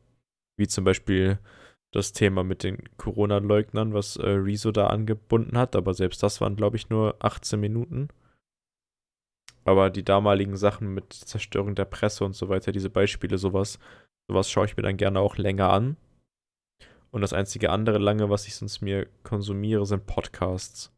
Wie 0.57 0.67
zum 0.67 0.85
Beispiel 0.85 1.39
das 1.95 2.11
Thema 2.11 2.43
mit 2.43 2.63
den 2.63 2.83
Corona-Leugnern, 2.97 3.93
was 3.93 4.17
äh, 4.17 4.27
Rezo 4.27 4.71
da 4.73 4.87
angebunden 4.87 5.57
hat, 5.57 5.77
aber 5.77 5.93
selbst 5.93 6.21
das 6.21 6.41
waren, 6.41 6.57
glaube 6.57 6.75
ich, 6.75 6.89
nur 6.89 7.15
18 7.19 7.57
Minuten. 7.57 8.09
Aber 9.63 9.89
die 9.89 10.03
damaligen 10.03 10.57
Sachen 10.57 10.93
mit 10.93 11.13
Zerstörung 11.13 11.73
der 11.73 11.85
Presse 11.85 12.25
und 12.25 12.35
so 12.35 12.49
weiter, 12.49 12.73
diese 12.73 12.89
Beispiele, 12.89 13.37
sowas, 13.37 13.79
sowas 14.27 14.51
schaue 14.51 14.65
ich 14.65 14.75
mir 14.75 14.83
dann 14.83 14.97
gerne 14.97 15.21
auch 15.21 15.37
länger 15.37 15.71
an. 15.71 15.95
Und 17.11 17.21
das 17.21 17.31
einzige 17.31 17.69
andere 17.69 17.97
lange, 17.97 18.29
was 18.29 18.45
ich 18.45 18.55
sonst 18.55 18.81
mir 18.81 19.07
konsumiere, 19.23 19.85
sind 19.85 20.05
Podcasts. 20.05 20.91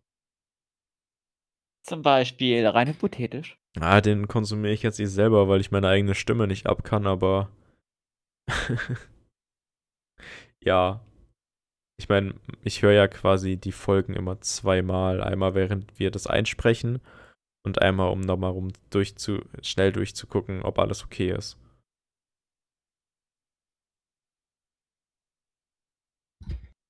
Zum 1.83 2.01
Beispiel, 2.01 2.65
rein 2.65 2.87
hypothetisch. 2.87 3.57
Ah, 3.79 4.01
den 4.01 4.27
konsumiere 4.27 4.73
ich 4.73 4.81
jetzt 4.81 4.97
nicht 4.97 5.11
selber, 5.11 5.47
weil 5.47 5.61
ich 5.61 5.69
meine 5.69 5.89
eigene 5.89 6.15
Stimme 6.15 6.47
nicht 6.47 6.65
ab 6.65 6.83
kann, 6.83 7.05
aber 7.05 7.51
ja. 10.67 11.01
Ich 11.99 12.09
meine, 12.09 12.35
ich 12.63 12.83
höre 12.83 12.91
ja 12.91 13.07
quasi 13.07 13.57
die 13.57 13.71
Folgen 13.71 14.13
immer 14.13 14.39
zweimal. 14.41 15.23
Einmal 15.23 15.55
während 15.55 15.97
wir 15.97 16.11
das 16.11 16.27
einsprechen 16.27 17.01
und 17.65 17.81
einmal, 17.81 18.11
um 18.11 18.21
nochmal 18.21 18.51
rum 18.51 18.71
durchzu, 18.91 19.41
schnell 19.63 19.91
durchzugucken, 19.91 20.61
ob 20.61 20.77
alles 20.77 21.03
okay 21.03 21.31
ist. 21.31 21.57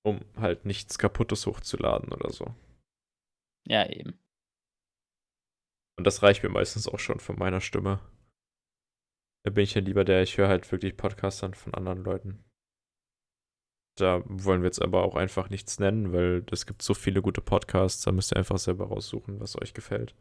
Um 0.03 0.25
halt 0.35 0.65
nichts 0.65 0.97
Kaputtes 0.97 1.45
hochzuladen 1.45 2.11
oder 2.11 2.31
so. 2.31 2.53
Ja, 3.67 3.89
eben. 3.89 4.17
Und 5.97 6.05
das 6.05 6.21
reicht 6.23 6.43
mir 6.43 6.49
meistens 6.49 6.87
auch 6.87 6.99
schon 6.99 7.19
von 7.19 7.37
meiner 7.37 7.61
Stimme. 7.61 7.99
Da 9.45 9.51
bin 9.51 9.63
ich 9.63 9.73
ja 9.73 9.81
lieber 9.81 10.03
der, 10.05 10.21
ich 10.21 10.37
höre 10.37 10.47
halt 10.47 10.71
wirklich 10.71 10.95
Podcasts 10.95 11.39
von 11.39 11.73
anderen 11.73 12.03
Leuten. 12.03 12.46
Da 13.99 14.21
wollen 14.25 14.61
wir 14.61 14.67
jetzt 14.67 14.81
aber 14.81 15.03
auch 15.03 15.15
einfach 15.15 15.49
nichts 15.49 15.79
nennen, 15.79 16.13
weil 16.13 16.45
es 16.51 16.65
gibt 16.65 16.81
so 16.81 16.93
viele 16.93 17.21
gute 17.21 17.41
Podcasts, 17.41 18.03
da 18.03 18.11
müsst 18.11 18.31
ihr 18.31 18.37
einfach 18.37 18.59
selber 18.59 18.87
raussuchen, 18.87 19.39
was 19.39 19.59
euch 19.59 19.73
gefällt. 19.73 20.15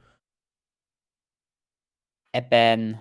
Eben. 2.35 2.99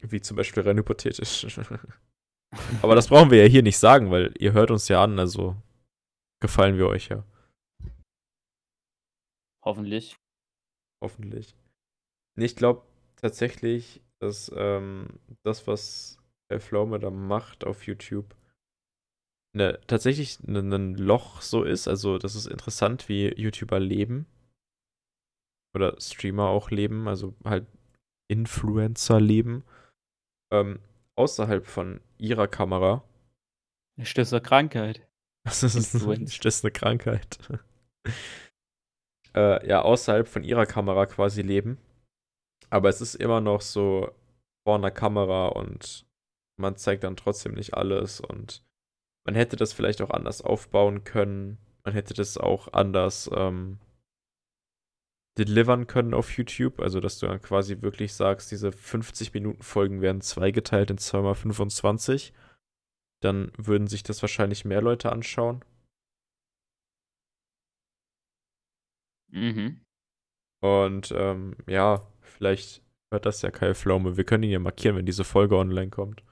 Wie 0.00 0.20
zum 0.20 0.36
Beispiel 0.36 0.62
rein 0.62 0.78
hypothetisch. 0.78 1.58
aber 2.82 2.94
das 2.94 3.08
brauchen 3.08 3.30
wir 3.30 3.42
ja 3.42 3.48
hier 3.48 3.62
nicht 3.62 3.78
sagen, 3.78 4.10
weil 4.10 4.32
ihr 4.38 4.52
hört 4.52 4.70
uns 4.70 4.88
ja 4.88 5.02
an, 5.02 5.18
also 5.18 5.56
gefallen 6.40 6.78
wir 6.78 6.88
euch 6.88 7.08
ja, 7.08 7.24
Hoffentlich. 9.64 10.16
hoffentlich. 11.02 11.54
Nee, 12.36 12.46
ich 12.46 12.56
glaube 12.56 12.82
tatsächlich, 13.16 14.02
dass 14.20 14.50
ähm, 14.56 15.20
das, 15.44 15.66
was 15.66 16.18
Herr 16.48 16.60
Pflaume 16.60 16.98
da 16.98 17.10
macht 17.10 17.64
auf 17.64 17.86
YouTube, 17.86 18.34
ne, 19.52 19.78
tatsächlich 19.86 20.40
ein 20.40 20.94
Loch 20.94 21.40
so 21.42 21.62
ist. 21.62 21.88
Also, 21.88 22.18
das 22.18 22.34
ist 22.34 22.46
interessant, 22.46 23.08
wie 23.08 23.28
YouTuber 23.34 23.80
leben. 23.80 24.26
Oder 25.74 25.98
Streamer 26.00 26.48
auch 26.48 26.70
leben, 26.70 27.08
also 27.08 27.34
halt 27.44 27.66
Influencer 28.28 29.20
leben. 29.20 29.64
Ähm, 30.52 30.80
außerhalb 31.16 31.66
von 31.66 32.00
ihrer 32.18 32.48
Kamera. 32.48 33.02
Eine 33.96 34.06
Stöße 34.06 34.40
Krankheit. 34.40 35.06
Das 35.44 35.64
ist, 35.64 35.94
Influencer. 35.94 36.38
das 36.44 36.58
ist 36.58 36.64
eine 36.64 36.70
Krankheit. 36.70 37.38
äh, 39.34 39.66
ja 39.66 39.82
außerhalb 39.82 40.28
von 40.28 40.44
ihrer 40.44 40.66
Kamera 40.66 41.06
quasi 41.06 41.42
leben. 41.42 41.78
Aber 42.70 42.88
es 42.88 43.00
ist 43.00 43.16
immer 43.16 43.40
noch 43.40 43.60
so 43.60 44.14
vor 44.64 44.76
einer 44.76 44.92
Kamera 44.92 45.48
und 45.48 46.06
man 46.60 46.76
zeigt 46.76 47.02
dann 47.02 47.16
trotzdem 47.16 47.54
nicht 47.54 47.74
alles 47.74 48.20
und 48.20 48.62
man 49.24 49.34
hätte 49.34 49.56
das 49.56 49.72
vielleicht 49.72 50.02
auch 50.02 50.10
anders 50.10 50.42
aufbauen 50.42 51.04
können. 51.04 51.58
Man 51.84 51.94
hätte 51.94 52.14
das 52.14 52.38
auch 52.38 52.72
anders 52.72 53.30
ähm, 53.34 53.78
delivern 55.38 55.86
können 55.86 56.14
auf 56.14 56.36
YouTube. 56.36 56.80
Also, 56.80 57.00
dass 57.00 57.18
du 57.18 57.26
dann 57.26 57.40
quasi 57.40 57.82
wirklich 57.82 58.14
sagst, 58.14 58.50
diese 58.50 58.72
50 58.72 59.32
Minuten 59.34 59.62
Folgen 59.62 60.00
werden 60.00 60.20
zweigeteilt 60.20 60.90
in 60.90 60.98
2x25. 60.98 62.32
Dann 63.20 63.52
würden 63.56 63.86
sich 63.86 64.02
das 64.02 64.22
wahrscheinlich 64.22 64.64
mehr 64.64 64.82
Leute 64.82 65.12
anschauen. 65.12 65.64
Mhm. 69.28 69.80
Und 70.60 71.12
ähm, 71.16 71.56
ja, 71.66 72.06
vielleicht 72.20 72.82
hört 73.10 73.26
das 73.26 73.42
ja 73.42 73.50
Kai 73.50 73.74
Pflaume. 73.74 74.16
Wir 74.16 74.24
können 74.24 74.42
ihn 74.42 74.50
ja 74.50 74.58
markieren, 74.58 74.96
wenn 74.96 75.06
diese 75.06 75.24
Folge 75.24 75.56
online 75.56 75.90
kommt. 75.90 76.22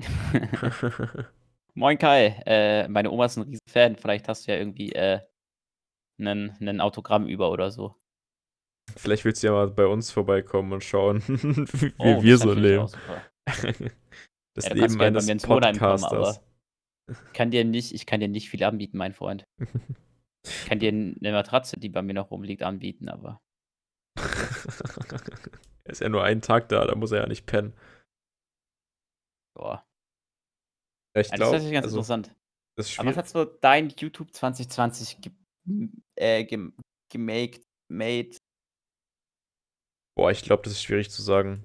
Moin 1.74 1.96
Kai, 1.96 2.42
äh, 2.44 2.86
meine 2.88 3.10
Oma 3.10 3.24
ist 3.24 3.36
ein 3.36 3.44
riesen 3.44 3.66
Fan. 3.68 3.96
Vielleicht 3.96 4.28
hast 4.28 4.46
du 4.46 4.52
ja 4.52 4.58
irgendwie 4.58 4.92
äh, 4.92 5.20
ein 6.18 6.80
Autogramm 6.80 7.26
über 7.26 7.50
oder 7.50 7.70
so. 7.70 7.96
Vielleicht 8.96 9.24
willst 9.24 9.42
du 9.42 9.46
ja 9.46 9.52
mal 9.52 9.70
bei 9.70 9.86
uns 9.86 10.10
vorbeikommen 10.10 10.72
und 10.72 10.84
schauen, 10.84 11.22
wie 11.26 11.94
oh, 11.98 12.22
wir 12.22 12.36
so 12.36 12.52
leben. 12.52 12.90
das 14.54 14.66
ja, 14.66 14.74
Leben 14.74 15.00
eines 15.00 15.42
Podcasters. 15.42 16.42
ich 17.08 17.16
kann 17.32 17.50
dir 17.50 17.64
nicht, 17.64 17.94
ich 17.94 18.04
kann 18.04 18.20
dir 18.20 18.28
nicht 18.28 18.50
viel 18.50 18.62
anbieten, 18.64 18.98
mein 18.98 19.14
Freund. 19.14 19.44
Ich 20.44 20.66
kann 20.66 20.78
dir 20.78 20.90
eine 20.90 21.32
Matratze, 21.32 21.78
die 21.78 21.88
bei 21.88 22.02
mir 22.02 22.14
noch 22.14 22.30
rumliegt, 22.30 22.62
anbieten, 22.62 23.08
aber. 23.08 23.40
er 25.84 25.90
ist 25.90 26.00
ja 26.00 26.08
nur 26.08 26.22
einen 26.22 26.42
Tag 26.42 26.68
da, 26.68 26.84
da 26.84 26.94
muss 26.96 27.12
er 27.12 27.22
ja 27.22 27.28
nicht 27.28 27.46
pennen. 27.46 27.72
Boah. 29.54 29.86
Ja, 31.14 31.20
ich 31.20 31.28
ja, 31.28 31.36
glaub, 31.36 31.52
das 31.52 31.64
ist 31.64 31.70
ganz 31.70 31.84
also, 31.84 31.96
interessant. 31.96 32.34
aber 32.98 33.10
was 33.10 33.16
hat 33.16 33.28
so 33.28 33.44
dein 33.44 33.90
YouTube 33.90 34.32
2020 34.32 35.20
ge 35.20 35.32
äh, 36.16 36.44
gemaked, 37.08 37.64
made, 37.88 38.36
Boah, 40.14 40.30
ich 40.30 40.42
glaube, 40.42 40.62
das 40.62 40.74
ist 40.74 40.82
schwierig 40.82 41.10
zu 41.10 41.22
sagen. 41.22 41.64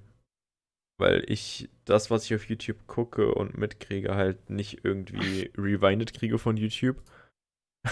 Weil 1.00 1.24
ich 1.30 1.68
das, 1.84 2.10
was 2.10 2.24
ich 2.24 2.34
auf 2.34 2.48
YouTube 2.48 2.86
gucke 2.86 3.32
und 3.32 3.56
mitkriege, 3.56 4.16
halt 4.16 4.50
nicht 4.50 4.84
irgendwie 4.84 5.52
rewinded 5.56 6.12
kriege 6.12 6.38
von 6.38 6.56
YouTube. 6.56 7.02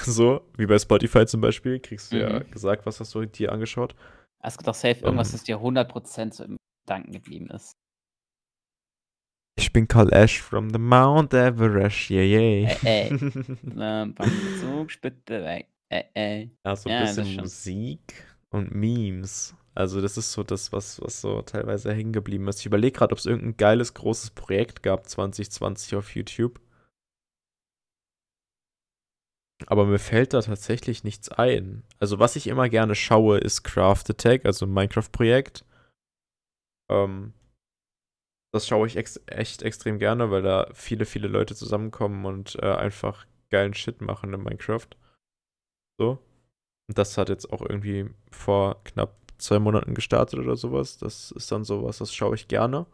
So, 0.02 0.42
wie 0.58 0.66
bei 0.66 0.78
Spotify 0.78 1.24
zum 1.26 1.40
Beispiel, 1.40 1.78
kriegst 1.78 2.12
du 2.12 2.16
mhm. 2.16 2.22
ja 2.22 2.38
gesagt, 2.40 2.84
was 2.84 2.98
hast 3.00 3.14
du 3.14 3.24
dir 3.24 3.52
angeschaut. 3.52 3.94
Es 4.42 4.58
gibt 4.58 4.66
doch 4.66 4.74
safe 4.74 5.00
irgendwas, 5.00 5.28
um, 5.28 5.32
das 5.32 5.44
dir 5.44 5.58
100% 5.58 6.34
so 6.34 6.44
im 6.44 6.56
Gedanken 6.84 7.12
geblieben 7.12 7.48
ist. 7.50 7.72
Ich 9.58 9.72
bin 9.72 9.88
Carl 9.88 10.12
Ash 10.12 10.40
from 10.40 10.70
the 10.70 10.78
Mount 10.78 11.32
Everest, 11.32 12.10
yeah, 12.10 12.22
yeah. 12.22 12.76
Ey, 12.84 13.10
ey. 13.10 14.14
Zug, 14.60 14.90
Spitze 14.90 15.42
weg. 15.42 15.68
Ey, 15.88 16.04
ey. 16.14 16.50
Ja, 16.64 16.76
so 16.76 16.90
ein 16.90 16.92
ja, 16.92 17.00
bisschen 17.00 17.36
Musik 17.36 18.26
und 18.50 18.74
Memes. 18.74 19.54
Also 19.74 20.00
das 20.00 20.16
ist 20.16 20.32
so 20.32 20.42
das, 20.42 20.72
was, 20.72 21.00
was 21.00 21.20
so 21.20 21.42
teilweise 21.42 21.92
hängen 21.92 22.12
geblieben 22.12 22.48
ist. 22.48 22.60
Ich 22.60 22.66
überlege 22.66 22.98
gerade, 22.98 23.12
ob 23.12 23.18
es 23.18 23.26
irgendein 23.26 23.56
geiles, 23.56 23.94
großes 23.94 24.30
Projekt 24.30 24.82
gab 24.82 25.08
2020 25.08 25.96
auf 25.96 26.14
YouTube. 26.14 26.60
Aber 29.66 29.86
mir 29.86 29.98
fällt 29.98 30.34
da 30.34 30.42
tatsächlich 30.42 31.02
nichts 31.02 31.30
ein. 31.30 31.82
Also 31.98 32.18
was 32.18 32.36
ich 32.36 32.46
immer 32.46 32.68
gerne 32.68 32.94
schaue, 32.94 33.38
ist 33.38 33.64
Craft 33.64 34.04
Attack, 34.10 34.44
also 34.44 34.66
ein 34.66 34.72
Minecraft-Projekt. 34.72 35.64
Ähm, 36.90 37.32
das 38.56 38.66
schaue 38.66 38.86
ich 38.86 38.96
ex 38.96 39.20
echt 39.26 39.62
extrem 39.62 39.98
gerne, 39.98 40.30
weil 40.30 40.42
da 40.42 40.68
viele, 40.72 41.04
viele 41.04 41.28
Leute 41.28 41.54
zusammenkommen 41.54 42.24
und 42.24 42.56
äh, 42.62 42.72
einfach 42.74 43.26
geilen 43.50 43.74
Shit 43.74 44.00
machen 44.00 44.32
in 44.32 44.42
Minecraft. 44.42 44.88
So. 45.98 46.18
Und 46.88 46.98
das 46.98 47.18
hat 47.18 47.28
jetzt 47.28 47.52
auch 47.52 47.62
irgendwie 47.62 48.10
vor 48.30 48.82
knapp 48.84 49.16
zwei 49.38 49.58
Monaten 49.58 49.94
gestartet 49.94 50.38
oder 50.38 50.56
sowas. 50.56 50.98
Das 50.98 51.30
ist 51.32 51.50
dann 51.52 51.64
sowas, 51.64 51.98
das 51.98 52.14
schaue 52.14 52.34
ich 52.34 52.48
gerne. 52.48 52.86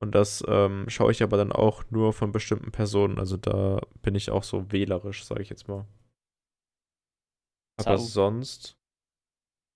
Und 0.00 0.14
das 0.14 0.42
ähm, 0.48 0.86
schaue 0.88 1.12
ich 1.12 1.22
aber 1.22 1.36
dann 1.36 1.52
auch 1.52 1.84
nur 1.90 2.12
von 2.12 2.32
bestimmten 2.32 2.72
Personen. 2.72 3.18
Also 3.18 3.36
da 3.36 3.80
bin 4.02 4.14
ich 4.14 4.30
auch 4.30 4.42
so 4.42 4.72
wählerisch, 4.72 5.24
sage 5.24 5.42
ich 5.42 5.50
jetzt 5.50 5.68
mal. 5.68 5.86
Aber 7.78 7.98
Sau. 7.98 8.30
sonst 8.30 8.76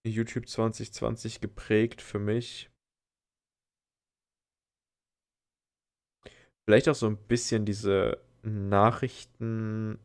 YouTube 0.07 0.49
2020 0.49 1.41
geprägt 1.41 2.03
für 2.03 2.19
mich. 2.19 2.71
Vielleicht 6.69 6.89
auch 6.89 6.95
so 6.95 7.07
ein 7.07 7.17
bisschen 7.17 7.65
diese 7.65 8.19
Nachrichten 8.43 9.99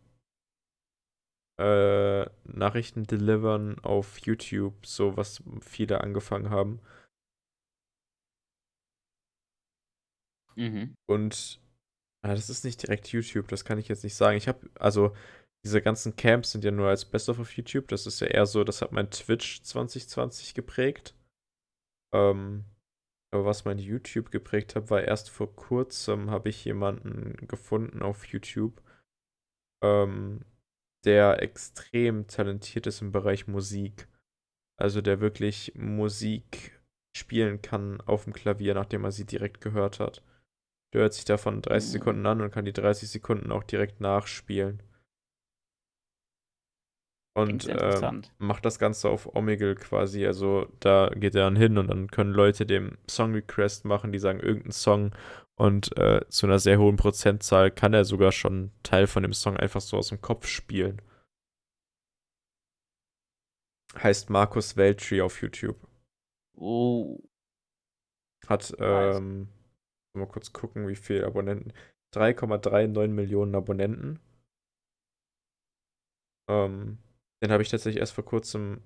äh, 1.61 2.25
Nachrichten 2.45 3.03
delivern 3.03 3.79
auf 3.79 4.17
YouTube, 4.19 4.85
so 4.85 5.15
was 5.15 5.43
viele 5.61 6.01
angefangen 6.01 6.49
haben. 6.49 6.79
Mhm. 10.55 10.95
Und 11.07 11.61
ah, 12.23 12.33
das 12.33 12.49
ist 12.49 12.65
nicht 12.65 12.81
direkt 12.81 13.07
YouTube, 13.09 13.47
das 13.47 13.63
kann 13.65 13.77
ich 13.77 13.87
jetzt 13.87 14.03
nicht 14.03 14.15
sagen. 14.15 14.37
Ich 14.37 14.47
habe, 14.47 14.69
also 14.79 15.15
diese 15.63 15.81
ganzen 15.81 16.15
Camps 16.15 16.51
sind 16.51 16.63
ja 16.63 16.71
nur 16.71 16.87
als 16.89 17.05
Best 17.05 17.29
of 17.29 17.39
auf 17.39 17.55
YouTube. 17.55 17.87
Das 17.89 18.07
ist 18.07 18.19
ja 18.19 18.27
eher 18.27 18.47
so, 18.47 18.63
das 18.63 18.81
hat 18.81 18.91
mein 18.91 19.11
Twitch 19.11 19.61
2020 19.61 20.55
geprägt. 20.55 21.15
Ähm, 22.13 22.65
aber 23.31 23.45
was 23.45 23.65
mein 23.65 23.79
YouTube 23.79 24.29
geprägt 24.29 24.75
hat, 24.75 24.89
war 24.89 25.03
erst 25.03 25.29
vor 25.29 25.55
kurzem 25.55 26.29
habe 26.29 26.49
ich 26.49 26.65
jemanden 26.65 27.47
gefunden 27.47 28.01
auf 28.01 28.25
YouTube, 28.25 28.81
ähm, 29.81 30.45
der 31.05 31.41
extrem 31.41 32.27
talentiert 32.27 32.87
ist 32.87 33.01
im 33.01 33.11
Bereich 33.11 33.47
Musik. 33.47 34.07
Also 34.77 35.01
der 35.01 35.21
wirklich 35.21 35.73
Musik 35.75 36.81
spielen 37.15 37.61
kann 37.61 38.01
auf 38.01 38.25
dem 38.25 38.33
Klavier, 38.33 38.73
nachdem 38.73 39.05
er 39.05 39.11
sie 39.11 39.25
direkt 39.25 39.61
gehört 39.61 39.99
hat. 39.99 40.23
Der 40.93 41.01
hört 41.01 41.13
sich 41.13 41.25
davon 41.25 41.61
30 41.61 41.89
mhm. 41.89 41.91
Sekunden 41.93 42.25
an 42.25 42.41
und 42.41 42.51
kann 42.51 42.65
die 42.65 42.73
30 42.73 43.09
Sekunden 43.09 43.51
auch 43.51 43.63
direkt 43.63 44.01
nachspielen. 44.01 44.83
Und 47.33 47.69
ähm, 47.69 48.23
macht 48.39 48.65
das 48.65 48.77
Ganze 48.77 49.09
auf 49.09 49.35
Omegle 49.35 49.75
quasi. 49.75 50.25
Also 50.25 50.67
da 50.81 51.09
geht 51.15 51.33
er 51.33 51.43
dann 51.43 51.55
hin 51.55 51.77
und 51.77 51.87
dann 51.87 52.11
können 52.11 52.33
Leute 52.33 52.65
dem 52.65 52.97
Song 53.09 53.33
Request 53.33 53.85
machen, 53.85 54.11
die 54.11 54.19
sagen 54.19 54.41
irgendeinen 54.41 54.73
Song 54.73 55.11
und 55.61 55.95
äh, 55.95 56.27
zu 56.27 56.47
einer 56.47 56.57
sehr 56.57 56.79
hohen 56.79 56.95
Prozentzahl 56.95 57.69
kann 57.69 57.93
er 57.93 58.03
sogar 58.03 58.31
schon 58.31 58.71
Teil 58.81 59.05
von 59.05 59.21
dem 59.21 59.33
Song 59.33 59.57
einfach 59.57 59.79
so 59.79 59.95
aus 59.95 60.09
dem 60.09 60.19
Kopf 60.19 60.47
spielen. 60.47 61.01
Heißt 63.95 64.29
Markus 64.29 64.77
Weltri 64.77 65.21
auf 65.21 65.41
YouTube. 65.41 65.77
Oh. 66.55 67.19
Hat, 68.47 68.73
ähm, 68.79 69.49
mal 70.13 70.27
kurz 70.27 70.51
gucken, 70.51 70.87
wie 70.87 70.95
viele 70.95 71.27
Abonnenten. 71.27 71.73
3,39 72.15 73.07
Millionen 73.09 73.53
Abonnenten. 73.53 74.19
Ähm, 76.49 76.97
den 77.41 77.51
habe 77.51 77.63
ich 77.63 77.69
tatsächlich 77.69 77.99
erst 77.99 78.13
vor 78.13 78.25
kurzem 78.25 78.81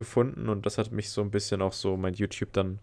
gefunden 0.00 0.48
und 0.48 0.64
das 0.66 0.78
hat 0.78 0.92
mich 0.92 1.10
so 1.10 1.20
ein 1.20 1.30
bisschen 1.30 1.62
auch 1.62 1.72
so 1.72 1.96
mein 1.96 2.14
YouTube 2.14 2.52
dann 2.52 2.80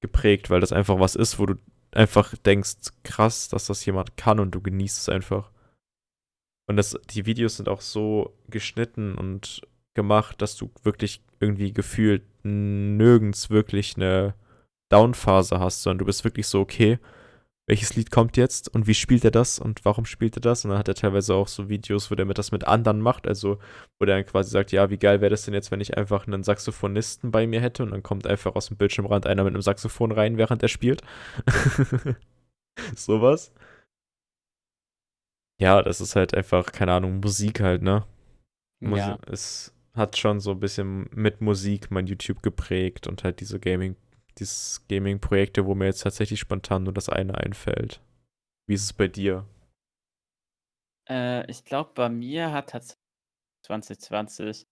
geprägt, 0.00 0.50
weil 0.50 0.60
das 0.60 0.72
einfach 0.72 1.00
was 1.00 1.16
ist, 1.16 1.38
wo 1.38 1.46
du 1.46 1.54
einfach 1.92 2.36
denkst, 2.36 2.92
krass, 3.02 3.48
dass 3.48 3.66
das 3.66 3.84
jemand 3.84 4.16
kann 4.16 4.40
und 4.40 4.52
du 4.52 4.60
genießt 4.60 4.98
es 4.98 5.08
einfach. 5.08 5.50
Und 6.68 6.76
das, 6.76 6.98
die 7.10 7.26
Videos 7.26 7.56
sind 7.56 7.68
auch 7.68 7.80
so 7.80 8.36
geschnitten 8.48 9.16
und 9.16 9.62
gemacht, 9.94 10.40
dass 10.42 10.56
du 10.56 10.70
wirklich 10.82 11.22
irgendwie 11.40 11.72
gefühlt 11.72 12.22
nirgends 12.44 13.50
wirklich 13.50 13.96
eine 13.96 14.34
Downphase 14.90 15.60
hast, 15.60 15.82
sondern 15.82 15.98
du 15.98 16.04
bist 16.06 16.24
wirklich 16.24 16.46
so, 16.46 16.60
okay, 16.60 16.98
welches 17.66 17.96
Lied 17.96 18.10
kommt 18.10 18.36
jetzt 18.36 18.68
und 18.68 18.86
wie 18.86 18.94
spielt 18.94 19.24
er 19.24 19.30
das 19.30 19.58
und 19.58 19.84
warum 19.84 20.04
spielt 20.04 20.36
er 20.36 20.42
das? 20.42 20.64
Und 20.64 20.70
dann 20.70 20.78
hat 20.78 20.88
er 20.88 20.94
teilweise 20.94 21.34
auch 21.34 21.48
so 21.48 21.68
Videos, 21.68 22.10
wo 22.10 22.14
der 22.14 22.26
mit 22.26 22.36
das 22.36 22.52
mit 22.52 22.66
anderen 22.66 23.00
macht, 23.00 23.26
also 23.26 23.58
wo 23.98 24.04
der 24.04 24.16
dann 24.16 24.26
quasi 24.26 24.50
sagt, 24.50 24.70
ja, 24.72 24.90
wie 24.90 24.98
geil 24.98 25.20
wäre 25.22 25.30
das 25.30 25.44
denn 25.44 25.54
jetzt, 25.54 25.70
wenn 25.70 25.80
ich 25.80 25.96
einfach 25.96 26.26
einen 26.26 26.42
Saxophonisten 26.42 27.30
bei 27.30 27.46
mir 27.46 27.60
hätte 27.60 27.82
und 27.82 27.92
dann 27.92 28.02
kommt 28.02 28.26
einfach 28.26 28.54
aus 28.54 28.66
dem 28.68 28.76
Bildschirmrand 28.76 29.26
einer 29.26 29.44
mit 29.44 29.54
einem 29.54 29.62
Saxophon 29.62 30.12
rein, 30.12 30.36
während 30.36 30.62
er 30.62 30.68
spielt. 30.68 31.02
Sowas. 32.94 33.52
Ja, 35.58 35.82
das 35.82 36.00
ist 36.00 36.16
halt 36.16 36.34
einfach, 36.34 36.72
keine 36.72 36.92
Ahnung, 36.92 37.20
Musik 37.20 37.60
halt, 37.60 37.80
ne? 37.80 38.04
Musik 38.80 39.06
ja. 39.06 39.18
Es 39.26 39.72
hat 39.94 40.18
schon 40.18 40.40
so 40.40 40.50
ein 40.50 40.60
bisschen 40.60 41.08
mit 41.12 41.40
Musik 41.40 41.90
mein 41.90 42.06
YouTube 42.06 42.42
geprägt 42.42 43.06
und 43.06 43.24
halt 43.24 43.40
diese 43.40 43.60
Gaming 43.60 43.96
dieses 44.38 44.86
Gaming-Projekte, 44.88 45.66
wo 45.66 45.74
mir 45.74 45.86
jetzt 45.86 46.02
tatsächlich 46.02 46.40
spontan 46.40 46.84
nur 46.84 46.92
das 46.92 47.08
eine 47.08 47.38
einfällt. 47.38 48.00
Wie 48.66 48.74
ist 48.74 48.84
es 48.84 48.92
bei 48.92 49.08
dir? 49.08 49.46
Äh, 51.08 51.50
ich 51.50 51.64
glaube, 51.64 51.92
bei 51.94 52.08
mir 52.08 52.52
hat 52.52 52.70
tatsächlich 52.70 53.02
2020 53.66 54.66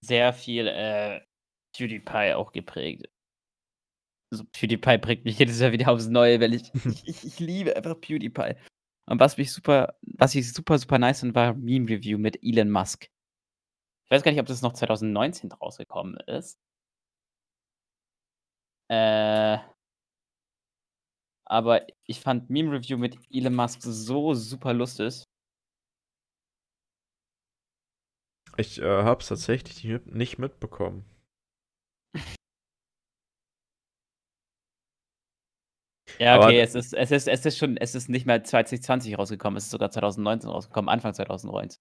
sehr 0.00 0.32
viel 0.32 0.66
äh, 0.66 1.20
PewDiePie 1.76 2.34
auch 2.34 2.52
geprägt. 2.52 3.06
Also 4.32 4.44
PewDiePie 4.52 4.98
prägt 4.98 5.24
mich 5.24 5.38
jedes 5.38 5.60
Jahr 5.60 5.72
wieder 5.72 5.88
aufs 5.90 6.08
Neue, 6.08 6.40
weil 6.40 6.54
ich, 6.54 6.72
ich, 6.74 6.84
ich, 7.06 7.24
ich 7.24 7.40
liebe 7.40 7.76
einfach 7.76 8.00
PewDiePie. 8.00 8.54
Und 9.08 9.20
was 9.20 9.36
mich 9.36 9.52
super, 9.52 9.96
was 10.02 10.34
ich 10.34 10.52
super, 10.52 10.78
super 10.78 10.98
nice 10.98 11.20
fand, 11.20 11.34
war 11.34 11.54
Meme 11.54 11.88
Review 11.88 12.18
mit 12.18 12.38
Elon 12.42 12.70
Musk. 12.70 13.08
Ich 14.06 14.10
weiß 14.10 14.22
gar 14.22 14.30
nicht, 14.30 14.40
ob 14.40 14.46
das 14.46 14.62
noch 14.62 14.72
2019 14.72 15.50
rausgekommen 15.52 16.16
ist. 16.28 16.58
Äh, 18.88 19.58
aber 21.44 21.86
ich 22.06 22.20
fand 22.20 22.50
Meme 22.50 22.72
Review 22.72 22.98
mit 22.98 23.18
Elon 23.30 23.54
Musk 23.54 23.82
so 23.82 24.34
super 24.34 24.72
lustig. 24.74 25.24
Ich 28.58 28.78
äh, 28.80 28.84
habe 29.02 29.20
es 29.20 29.28
tatsächlich 29.28 29.84
nicht 30.06 30.38
mitbekommen. 30.38 31.04
Ja, 36.18 36.38
okay, 36.38 36.60
es 36.60 36.74
ist, 36.74 36.94
es, 36.94 37.10
ist, 37.10 37.28
es 37.28 37.44
ist 37.44 37.58
schon, 37.58 37.76
es 37.76 37.94
ist 37.94 38.08
nicht 38.08 38.24
mehr 38.26 38.42
2020 38.42 39.18
rausgekommen, 39.18 39.58
es 39.58 39.64
ist 39.64 39.70
sogar 39.70 39.90
2019 39.90 40.48
rausgekommen, 40.48 40.88
Anfang 40.88 41.12
2019. 41.12 41.78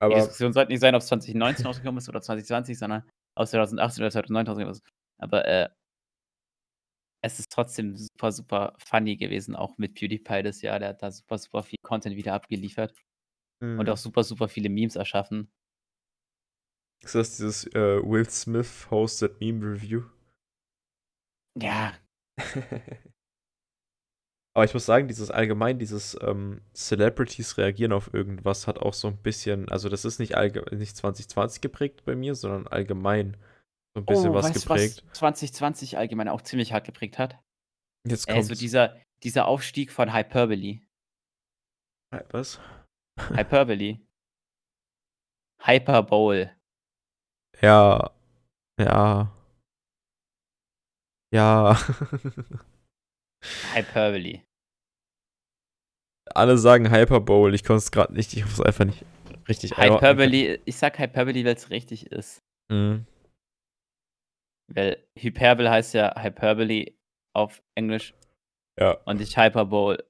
Aber 0.00 0.14
Die 0.14 0.20
Diskussion 0.20 0.52
sollte 0.52 0.72
nicht 0.72 0.80
sein, 0.80 0.94
ob 0.94 1.02
es 1.02 1.08
2019 1.08 1.66
rausgekommen 1.66 1.98
ist 1.98 2.08
oder 2.08 2.22
2020, 2.22 2.78
sondern 2.78 3.08
aus 3.36 3.50
2018 3.50 4.02
oder 4.02 4.10
2019 4.10 4.50
rausgekommen 4.50 4.72
ist. 4.72 4.82
Aber 5.18 5.44
äh, 5.46 5.68
es 7.22 7.38
ist 7.38 7.52
trotzdem 7.52 7.96
super, 7.96 8.32
super 8.32 8.74
funny 8.78 9.16
gewesen, 9.16 9.54
auch 9.54 9.76
mit 9.76 9.94
PewDiePie 9.94 10.42
das 10.42 10.62
Jahr. 10.62 10.78
Der 10.78 10.90
hat 10.90 11.02
da 11.02 11.10
super, 11.10 11.36
super 11.36 11.62
viel 11.62 11.78
Content 11.82 12.16
wieder 12.16 12.32
abgeliefert 12.32 12.94
mhm. 13.60 13.78
und 13.78 13.90
auch 13.90 13.98
super, 13.98 14.24
super 14.24 14.48
viele 14.48 14.70
Memes 14.70 14.96
erschaffen. 14.96 15.52
Ist 17.02 17.14
das 17.14 17.36
dieses 17.36 17.66
äh, 17.74 18.02
Will 18.02 18.28
Smith 18.28 18.90
hosted 18.90 19.40
Meme 19.40 19.72
Review? 19.72 20.02
Ja. 21.60 21.94
Aber 24.54 24.64
ich 24.64 24.74
muss 24.74 24.84
sagen, 24.84 25.06
dieses 25.06 25.30
allgemein, 25.30 25.78
dieses 25.78 26.18
ähm, 26.22 26.60
Celebrities 26.74 27.56
reagieren 27.56 27.92
auf 27.92 28.12
irgendwas 28.12 28.66
hat 28.66 28.78
auch 28.78 28.94
so 28.94 29.08
ein 29.08 29.16
bisschen, 29.16 29.68
also 29.68 29.88
das 29.88 30.04
ist 30.04 30.18
nicht, 30.18 30.34
nicht 30.72 30.96
2020 30.96 31.60
geprägt 31.60 32.04
bei 32.04 32.16
mir, 32.16 32.34
sondern 32.34 32.66
allgemein 32.66 33.36
so 33.94 34.00
ein 34.00 34.06
bisschen 34.06 34.30
oh, 34.30 34.34
was 34.34 34.46
weißt, 34.46 34.62
geprägt. 34.62 35.04
Was 35.08 35.18
2020 35.18 35.98
allgemein 35.98 36.28
auch 36.28 36.42
ziemlich 36.42 36.72
hart 36.72 36.84
geprägt 36.84 37.18
hat. 37.18 37.38
Jetzt 38.06 38.26
kommt. 38.26 38.38
Also 38.38 38.54
dieser, 38.54 38.96
dieser 39.22 39.46
Aufstieg 39.46 39.92
von 39.92 40.12
Hyperbole. 40.12 40.80
Was? 42.30 42.60
Hyperbole. 43.28 44.00
Hyperbole. 45.62 46.56
Ja. 47.60 48.10
Ja. 48.80 49.32
Ja. 51.32 51.78
Hyperbole. 53.74 54.42
Alle 56.26 56.58
sagen 56.58 56.90
Hyperbole, 56.90 57.54
ich 57.54 57.64
konnte 57.64 57.78
es 57.78 57.90
gerade 57.90 58.14
nicht, 58.14 58.34
ich 58.34 58.44
muss 58.44 58.60
einfach 58.60 58.84
nicht 58.84 59.04
richtig 59.48 59.76
Hyperbole, 59.76 60.60
ich 60.64 60.76
sag 60.76 60.98
Hyperbole, 60.98 61.44
weil 61.44 61.54
es 61.54 61.70
richtig 61.70 62.06
ist. 62.06 62.42
Mhm. 62.70 63.06
Weil 64.72 65.04
Hyperbole 65.18 65.70
heißt 65.70 65.94
ja 65.94 66.14
Hyperbole 66.22 66.92
auf 67.34 67.62
Englisch. 67.74 68.14
Ja. 68.78 68.92
Und 69.04 69.18
nicht 69.18 69.36
Hyperbole. 69.36 70.04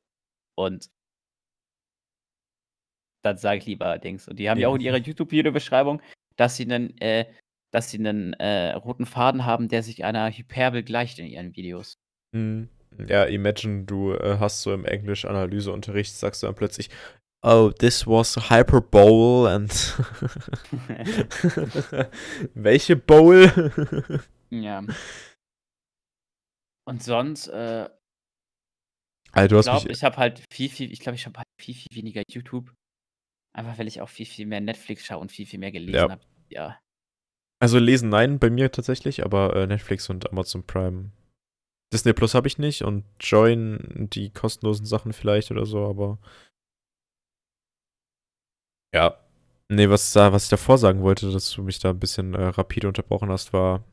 Und 0.57 0.91
dann 3.25 3.37
sage 3.37 3.59
ich 3.59 3.67
lieber 3.67 3.99
Dings. 3.99 4.29
Und 4.29 4.39
die 4.39 4.51
haben 4.51 4.59
ja, 4.59 4.63
ja 4.63 4.69
auch 4.69 4.75
in 4.75 4.83
ihrer 4.83 4.99
YouTube-Video-Beschreibung, 4.99 6.03
dass 6.37 6.57
sie 6.57 6.65
einen, 6.65 6.97
äh, 6.99 7.27
dass 7.73 7.91
sie 7.91 7.99
einen 7.99 8.35
äh, 8.35 8.73
roten 8.73 9.07
Faden 9.07 9.47
haben, 9.47 9.69
der 9.69 9.83
sich 9.83 10.05
einer 10.05 10.31
Hyperbel 10.31 10.83
gleicht 10.83 11.19
in 11.19 11.27
ihren 11.27 11.57
Videos. 11.57 11.99
Mhm. 12.33 12.69
Ja, 13.07 13.25
imagine, 13.25 13.85
du 13.85 14.15
äh, 14.15 14.39
hast 14.39 14.63
so 14.63 14.75
im 14.75 14.85
Englisch-Analyseunterricht, 14.85 16.15
sagst 16.15 16.43
du 16.43 16.47
dann 16.47 16.55
plötzlich, 16.55 16.91
oh, 17.43 17.71
this 17.71 18.07
was 18.07 18.51
Hyperbole 18.51 19.51
and. 19.51 19.71
Welche 22.55 22.97
Bowl? 22.97 23.91
ja. 24.51 24.85
Und 26.87 27.03
sonst, 27.03 27.49
äh, 27.49 27.89
also, 29.33 29.59
ich 29.59 29.65
glaube, 29.65 29.93
ich 29.93 30.05
habe 30.05 30.17
halt 30.17 30.45
viel, 30.53 30.69
viel, 30.69 30.93
ich 30.93 31.01
glaube, 31.01 31.17
ich 31.17 31.27
habe 31.27 31.39
halt 31.39 31.47
viel, 31.61 31.75
viel 31.75 31.95
weniger 31.95 32.23
YouTube. 32.29 32.73
Einfach 33.53 33.79
weil 33.79 33.89
ich 33.89 34.01
auch 34.01 34.09
viel, 34.09 34.27
viel 34.27 34.47
mehr 34.47 34.61
Netflix 34.61 35.07
schaue 35.07 35.19
und 35.19 35.33
viel, 35.33 35.47
viel 35.47 35.59
mehr 35.59 35.73
gelesen 35.73 35.95
ja. 35.95 36.11
habe. 36.11 36.23
Ja. 36.49 36.81
Also 37.61 37.79
lesen 37.79 38.09
nein, 38.09 38.39
bei 38.39 38.51
mir 38.51 38.73
tatsächlich, 38.73 39.25
aber 39.25 39.55
äh, 39.55 39.67
Netflix 39.67 40.09
und 40.09 40.31
Amazon 40.31 40.67
Prime. 40.67 41.11
Disney 41.93 42.13
Plus 42.13 42.35
habe 42.35 42.47
ich 42.47 42.59
nicht 42.59 42.83
und 42.83 43.05
Join 43.19 44.09
die 44.13 44.31
kostenlosen 44.31 44.87
Sachen 44.87 45.13
vielleicht 45.13 45.51
oder 45.51 45.67
so, 45.67 45.87
aber. 45.87 46.19
Ja. 48.95 49.17
Nee, 49.69 49.89
was, 49.89 50.13
da, 50.13 50.33
was 50.33 50.45
ich 50.45 50.51
davor 50.51 50.79
sagen 50.79 51.03
wollte, 51.03 51.31
dass 51.31 51.51
du 51.51 51.63
mich 51.63 51.79
da 51.79 51.91
ein 51.91 52.01
bisschen 52.01 52.35
äh, 52.35 52.47
rapide 52.47 52.89
unterbrochen 52.89 53.31
hast, 53.31 53.53
war. 53.53 53.85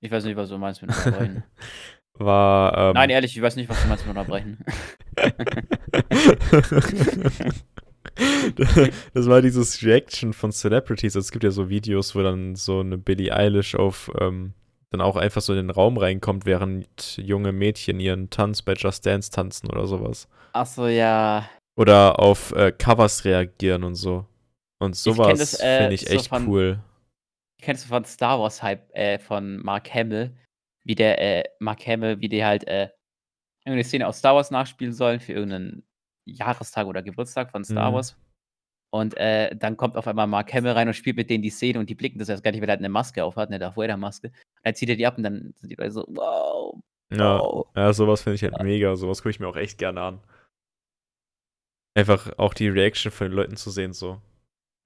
Ich 0.00 0.10
weiß 0.10 0.24
nicht, 0.24 0.36
was 0.36 0.48
du 0.48 0.58
meinst 0.58 0.82
mit 0.82 0.90
unterbrechen. 0.90 1.44
war. 2.14 2.76
Ähm, 2.76 2.94
Nein, 2.94 3.10
ehrlich, 3.10 3.36
ich 3.36 3.42
weiß 3.42 3.56
nicht, 3.56 3.68
was 3.68 3.82
du 3.82 3.88
meinst 3.88 4.06
mit 4.06 4.16
unterbrechen. 4.16 4.64
das 9.14 9.26
war 9.26 9.42
dieses 9.42 9.82
Reaction 9.82 10.32
von 10.32 10.52
Celebrities. 10.52 11.16
Also 11.16 11.26
es 11.26 11.32
gibt 11.32 11.44
ja 11.44 11.50
so 11.50 11.68
Videos, 11.68 12.14
wo 12.14 12.22
dann 12.22 12.56
so 12.56 12.80
eine 12.80 12.98
Billie 12.98 13.34
Eilish 13.34 13.74
auf 13.74 14.10
ähm, 14.20 14.54
dann 14.92 15.00
auch 15.00 15.16
einfach 15.16 15.40
so 15.40 15.52
in 15.52 15.66
den 15.66 15.70
Raum 15.70 15.96
reinkommt, 15.96 16.46
während 16.46 17.16
junge 17.16 17.52
Mädchen 17.52 17.98
ihren 18.00 18.30
Tanz 18.30 18.62
bei 18.62 18.74
Just 18.74 19.04
Dance 19.06 19.30
tanzen 19.30 19.70
oder 19.70 19.86
sowas. 19.86 20.28
Ach 20.52 20.66
so, 20.66 20.86
ja. 20.86 21.48
Oder 21.76 22.20
auf 22.20 22.52
äh, 22.52 22.72
Covers 22.72 23.24
reagieren 23.24 23.84
und 23.84 23.94
so. 23.94 24.26
Und 24.78 24.96
sowas 24.96 25.60
äh, 25.60 25.78
finde 25.78 25.94
ich 25.94 26.10
echt 26.10 26.24
so 26.24 26.28
von, 26.28 26.48
cool. 26.48 26.80
Kennst 27.60 27.84
du 27.84 27.88
von 27.88 28.04
Star 28.04 28.38
Wars 28.38 28.62
Hype 28.62 28.92
äh, 28.94 29.18
von 29.18 29.58
Mark 29.62 29.92
Hamill, 29.94 30.36
wie 30.84 30.94
der 30.94 31.20
äh, 31.20 31.44
Mark 31.60 31.86
Hamill, 31.86 32.20
wie 32.20 32.28
die 32.28 32.44
halt 32.44 32.66
äh, 32.66 32.88
irgendeine 33.64 33.84
Szene 33.84 34.08
aus 34.08 34.18
Star 34.18 34.34
Wars 34.34 34.50
nachspielen 34.50 34.92
sollen 34.92 35.20
für 35.20 35.32
irgendeinen 35.32 35.84
Jahrestag 36.26 36.86
oder 36.86 37.02
Geburtstag 37.02 37.50
von 37.50 37.64
Star 37.64 37.90
mhm. 37.90 37.94
Wars. 37.94 38.16
Und 38.94 39.16
äh, 39.16 39.56
dann 39.56 39.78
kommt 39.78 39.96
auf 39.96 40.06
einmal 40.06 40.26
Mark 40.26 40.52
Hamill 40.52 40.72
rein 40.72 40.86
und 40.86 40.92
spielt 40.92 41.16
mit 41.16 41.30
denen 41.30 41.42
die 41.42 41.48
Szene 41.48 41.78
und 41.78 41.88
die 41.88 41.94
blicken 41.94 42.18
das 42.18 42.28
erst 42.28 42.44
gar 42.44 42.50
nicht, 42.50 42.60
weil 42.60 42.68
er 42.68 42.72
halt 42.72 42.80
eine 42.80 42.90
Maske 42.90 43.24
aufhat, 43.24 43.48
eine 43.48 43.58
Darth 43.58 43.78
Vader-Maske. 43.78 44.28
Und 44.28 44.34
dann 44.64 44.74
zieht 44.74 44.90
er 44.90 44.96
die 44.96 45.06
ab 45.06 45.16
und 45.16 45.22
dann 45.22 45.54
sind 45.56 45.70
die 45.70 45.76
Leute 45.76 45.92
so, 45.92 46.04
wow. 46.08 46.78
wow. 47.10 47.66
Ja, 47.74 47.82
ja 47.86 47.92
sowas 47.94 48.20
finde 48.20 48.34
ich 48.34 48.42
halt 48.42 48.58
ja. 48.58 48.62
mega. 48.62 48.94
Sowas 48.94 49.22
gucke 49.22 49.30
ich 49.30 49.40
mir 49.40 49.48
auch 49.48 49.56
echt 49.56 49.78
gerne 49.78 50.02
an. 50.02 50.20
Einfach 51.96 52.38
auch 52.38 52.52
die 52.52 52.68
Reaction 52.68 53.10
von 53.10 53.28
den 53.28 53.36
Leuten 53.36 53.56
zu 53.56 53.70
sehen, 53.70 53.94
so. 53.94 54.20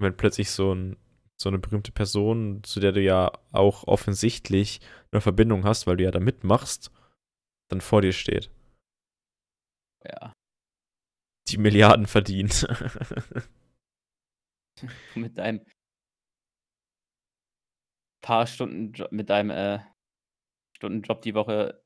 Wenn 0.01 0.17
plötzlich 0.17 0.53
so, 0.53 0.73
ein, 0.73 0.97
so 1.37 1.49
eine 1.49 1.59
berühmte 1.59 1.91
Person, 1.91 2.63
zu 2.63 2.79
der 2.79 2.93
du 2.93 3.01
ja 3.01 3.33
auch 3.51 3.89
offensichtlich 3.89 4.81
eine 5.11 5.21
Verbindung 5.21 5.65
hast, 5.65 5.89
weil 5.89 5.97
du 5.97 6.05
ja 6.05 6.13
da 6.13 6.21
mitmachst, 6.21 6.93
dann 7.69 7.81
vor 7.81 8.03
dir 8.03 8.13
steht. 8.13 8.51
Ja. 10.05 10.33
Die 11.49 11.59
Milliarden 11.59 12.07
verdient. 12.07 12.69
mit 15.15 15.39
deinem 15.39 15.65
paar 18.23 18.47
Stunden, 18.47 18.93
mit 19.11 19.31
deinem 19.31 19.51
äh, 19.51 19.79
Stundenjob 20.77 21.23
die 21.23 21.35
Woche 21.35 21.83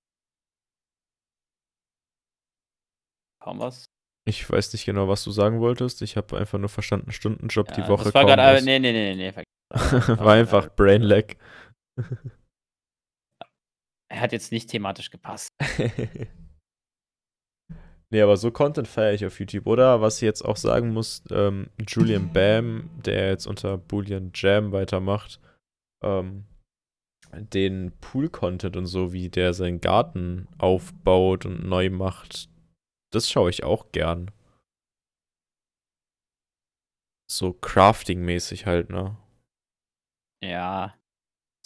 kaum 3.42 3.58
was. 3.58 3.86
Ich 4.26 4.48
weiß 4.48 4.72
nicht 4.72 4.84
genau, 4.84 5.08
was 5.08 5.24
du 5.24 5.30
sagen 5.30 5.60
wolltest. 5.60 6.02
Ich 6.02 6.16
habe 6.16 6.38
einfach 6.38 6.58
nur 6.58 6.68
verstanden, 6.68 7.10
Stundenjob 7.10 7.68
ja, 7.70 7.74
die 7.74 7.88
Woche. 7.88 8.04
Das 8.04 8.14
war 8.14 8.24
gerade, 8.24 8.64
nee, 8.64 8.78
nee, 8.78 8.92
nee, 8.92 9.14
nee. 9.14 9.34
war 9.72 10.34
einfach 10.34 10.74
Brain 10.74 11.02
Lag. 11.02 11.34
er 14.08 14.20
hat 14.20 14.32
jetzt 14.32 14.52
nicht 14.52 14.68
thematisch 14.70 15.10
gepasst. 15.10 15.48
Nee, 18.12 18.22
aber 18.22 18.36
so 18.36 18.50
Content 18.50 18.88
feiere 18.88 19.14
ich 19.14 19.24
auf 19.24 19.38
YouTube. 19.38 19.66
Oder 19.66 20.00
was 20.00 20.16
ich 20.16 20.22
jetzt 20.22 20.42
auch 20.42 20.56
sagen 20.56 20.92
muss, 20.92 21.22
ähm, 21.30 21.70
Julian 21.86 22.32
Bam, 22.32 22.90
der 23.04 23.28
jetzt 23.28 23.46
unter 23.46 23.78
Boolean 23.78 24.32
Jam 24.34 24.72
weitermacht, 24.72 25.40
ähm, 26.02 26.44
den 27.32 27.92
Pool-Content 28.00 28.76
und 28.76 28.86
so, 28.86 29.12
wie 29.12 29.28
der 29.28 29.54
seinen 29.54 29.80
Garten 29.80 30.48
aufbaut 30.58 31.46
und 31.46 31.64
neu 31.64 31.88
macht, 31.90 32.48
das 33.12 33.30
schaue 33.30 33.50
ich 33.50 33.62
auch 33.62 33.92
gern. 33.92 34.32
So 37.30 37.52
Crafting-mäßig 37.52 38.66
halt, 38.66 38.90
ne? 38.90 39.16
Ja, 40.42 40.99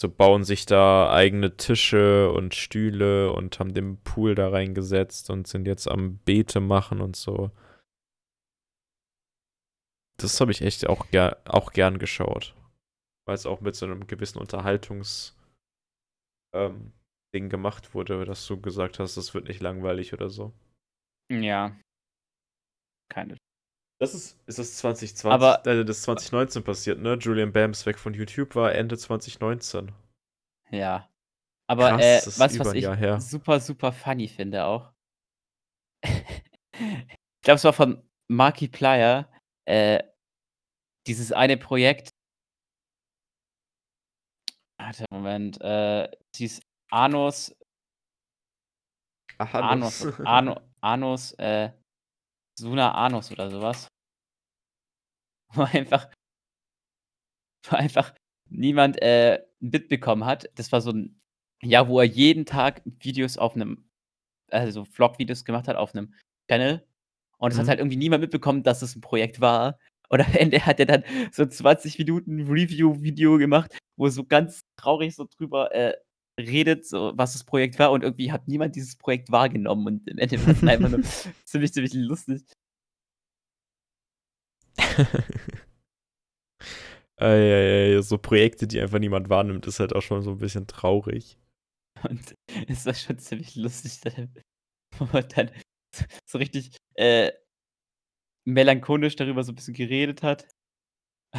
so 0.01 0.09
bauen 0.09 0.43
sich 0.43 0.65
da 0.65 1.11
eigene 1.11 1.55
Tische 1.57 2.31
und 2.31 2.53
Stühle 2.53 3.31
und 3.31 3.59
haben 3.59 3.73
den 3.73 3.97
Pool 4.03 4.35
da 4.35 4.49
reingesetzt 4.49 5.29
und 5.29 5.47
sind 5.47 5.67
jetzt 5.67 5.87
am 5.87 6.17
Beete 6.19 6.59
machen 6.59 7.01
und 7.01 7.15
so. 7.15 7.51
Das 10.17 10.39
habe 10.41 10.51
ich 10.51 10.61
echt 10.61 10.87
auch, 10.87 11.09
ger 11.11 11.41
auch 11.45 11.71
gern 11.71 11.99
geschaut. 11.99 12.53
weil 13.25 13.35
es 13.35 13.45
auch 13.45 13.61
mit 13.61 13.75
so 13.75 13.85
einem 13.85 14.05
gewissen 14.07 14.39
Unterhaltungs 14.39 15.35
ähm, 16.53 16.93
Ding 17.33 17.49
gemacht 17.49 17.93
wurde, 17.93 18.23
dass 18.25 18.45
du 18.47 18.59
gesagt 18.61 18.99
hast, 18.99 19.17
das 19.17 19.33
wird 19.33 19.47
nicht 19.47 19.61
langweilig 19.61 20.13
oder 20.13 20.29
so. 20.29 20.53
Ja. 21.31 21.75
Keine. 23.09 23.37
Das 23.97 24.13
ist, 24.13 24.37
ist 24.45 24.59
das 24.59 24.77
2020, 24.77 25.33
Aber- 25.33 25.65
äh, 25.65 25.85
das 25.85 25.97
ist 25.97 26.03
2019 26.03 26.63
passiert, 26.63 26.99
ne? 26.99 27.13
Julian 27.15 27.53
Bams 27.53 27.85
weg 27.85 27.97
von 27.97 28.13
YouTube 28.13 28.55
war 28.55 28.73
Ende 28.73 28.97
2019. 28.97 29.93
Ja. 30.71 31.09
Aber 31.67 31.89
Krass, 31.91 32.37
äh, 32.37 32.39
was, 32.39 32.59
was 32.59 32.73
ich 32.73 32.85
her. 32.85 33.19
super, 33.21 33.59
super 33.59 33.91
funny 33.91 34.27
finde 34.27 34.65
auch. 34.65 34.93
ich 36.03 37.41
glaube, 37.41 37.55
es 37.55 37.63
war 37.63 37.73
von 37.73 38.07
Markiplier, 38.29 39.31
äh, 39.65 40.03
dieses 41.07 41.31
eine 41.31 41.57
Projekt. 41.57 42.09
Warte, 44.77 45.05
Moment, 45.09 45.59
äh, 45.61 46.05
es 46.05 46.37
hieß 46.37 46.61
Anus, 46.91 47.55
Anus, 49.37 50.05
Anu, 50.25 50.55
Anus, 50.81 51.31
äh, 51.33 51.71
Suna 52.57 52.91
Anus 52.93 53.31
oder 53.31 53.49
sowas. 53.49 53.87
Wo 55.53 55.63
einfach, 55.63 56.09
wo 57.69 57.75
einfach 57.75 58.13
niemand 58.49 59.01
äh, 59.01 59.41
mitbekommen 59.59 60.25
hat. 60.25 60.49
Das 60.55 60.71
war 60.71 60.81
so 60.81 60.91
ein 60.91 61.19
Jahr, 61.63 61.87
wo 61.87 61.99
er 61.99 62.05
jeden 62.05 62.45
Tag 62.45 62.81
Videos 62.85 63.37
auf 63.37 63.55
einem, 63.55 63.89
also 64.51 64.85
Vlog-Videos 64.85 65.45
gemacht 65.45 65.67
hat 65.67 65.75
auf 65.77 65.95
einem 65.95 66.13
Channel. 66.49 66.85
Und 67.37 67.51
es 67.51 67.57
hat 67.57 67.65
Mhm. 67.65 67.69
halt 67.69 67.79
irgendwie 67.79 67.97
niemand 67.97 68.21
mitbekommen, 68.21 68.63
dass 68.63 68.81
es 68.81 68.95
ein 68.95 69.01
Projekt 69.01 69.41
war. 69.41 69.79
Und 70.09 70.21
am 70.21 70.27
Ende 70.51 70.65
hat 70.65 70.79
er 70.79 70.85
dann 70.85 71.03
so 71.31 71.45
20 71.45 71.97
Minuten 71.99 72.47
Review-Video 72.47 73.37
gemacht, 73.37 73.77
wo 73.97 74.05
er 74.05 74.11
so 74.11 74.25
ganz 74.25 74.61
traurig 74.77 75.15
so 75.15 75.25
drüber 75.37 75.73
äh, 75.73 75.93
redet, 76.39 76.85
so 76.85 77.13
was 77.15 77.33
das 77.33 77.43
Projekt 77.43 77.79
war. 77.79 77.91
Und 77.91 78.03
irgendwie 78.03 78.31
hat 78.31 78.47
niemand 78.47 78.75
dieses 78.75 78.95
Projekt 78.97 79.31
wahrgenommen. 79.31 79.87
Und 79.87 80.07
im 80.09 80.17
Ende 80.17 80.45
war 80.45 80.53
es 80.53 80.63
einfach 80.63 80.89
nur 80.89 81.01
ziemlich, 81.45 81.73
ziemlich 81.73 81.93
lustig. 81.93 82.43
Eieiei, 87.17 88.01
so 88.01 88.17
Projekte, 88.17 88.67
die 88.67 88.81
einfach 88.81 88.99
niemand 88.99 89.29
wahrnimmt, 89.29 89.65
ist 89.67 89.79
halt 89.79 89.95
auch 89.95 90.01
schon 90.01 90.21
so 90.21 90.31
ein 90.31 90.37
bisschen 90.37 90.67
traurig. 90.67 91.37
Und 92.03 92.35
es 92.67 92.85
war 92.85 92.93
schon 92.93 93.17
ziemlich 93.19 93.55
lustig, 93.55 93.99
wo 94.97 95.05
man 95.13 95.25
dann 95.29 95.49
so- 95.95 96.05
so 96.27 96.37
richtig 96.39 96.75
äh, 96.95 97.31
melancholisch 98.45 99.15
darüber 99.15 99.43
so 99.43 99.51
ein 99.51 99.55
bisschen 99.55 99.73
geredet 99.73 100.23
hat. 100.23 100.47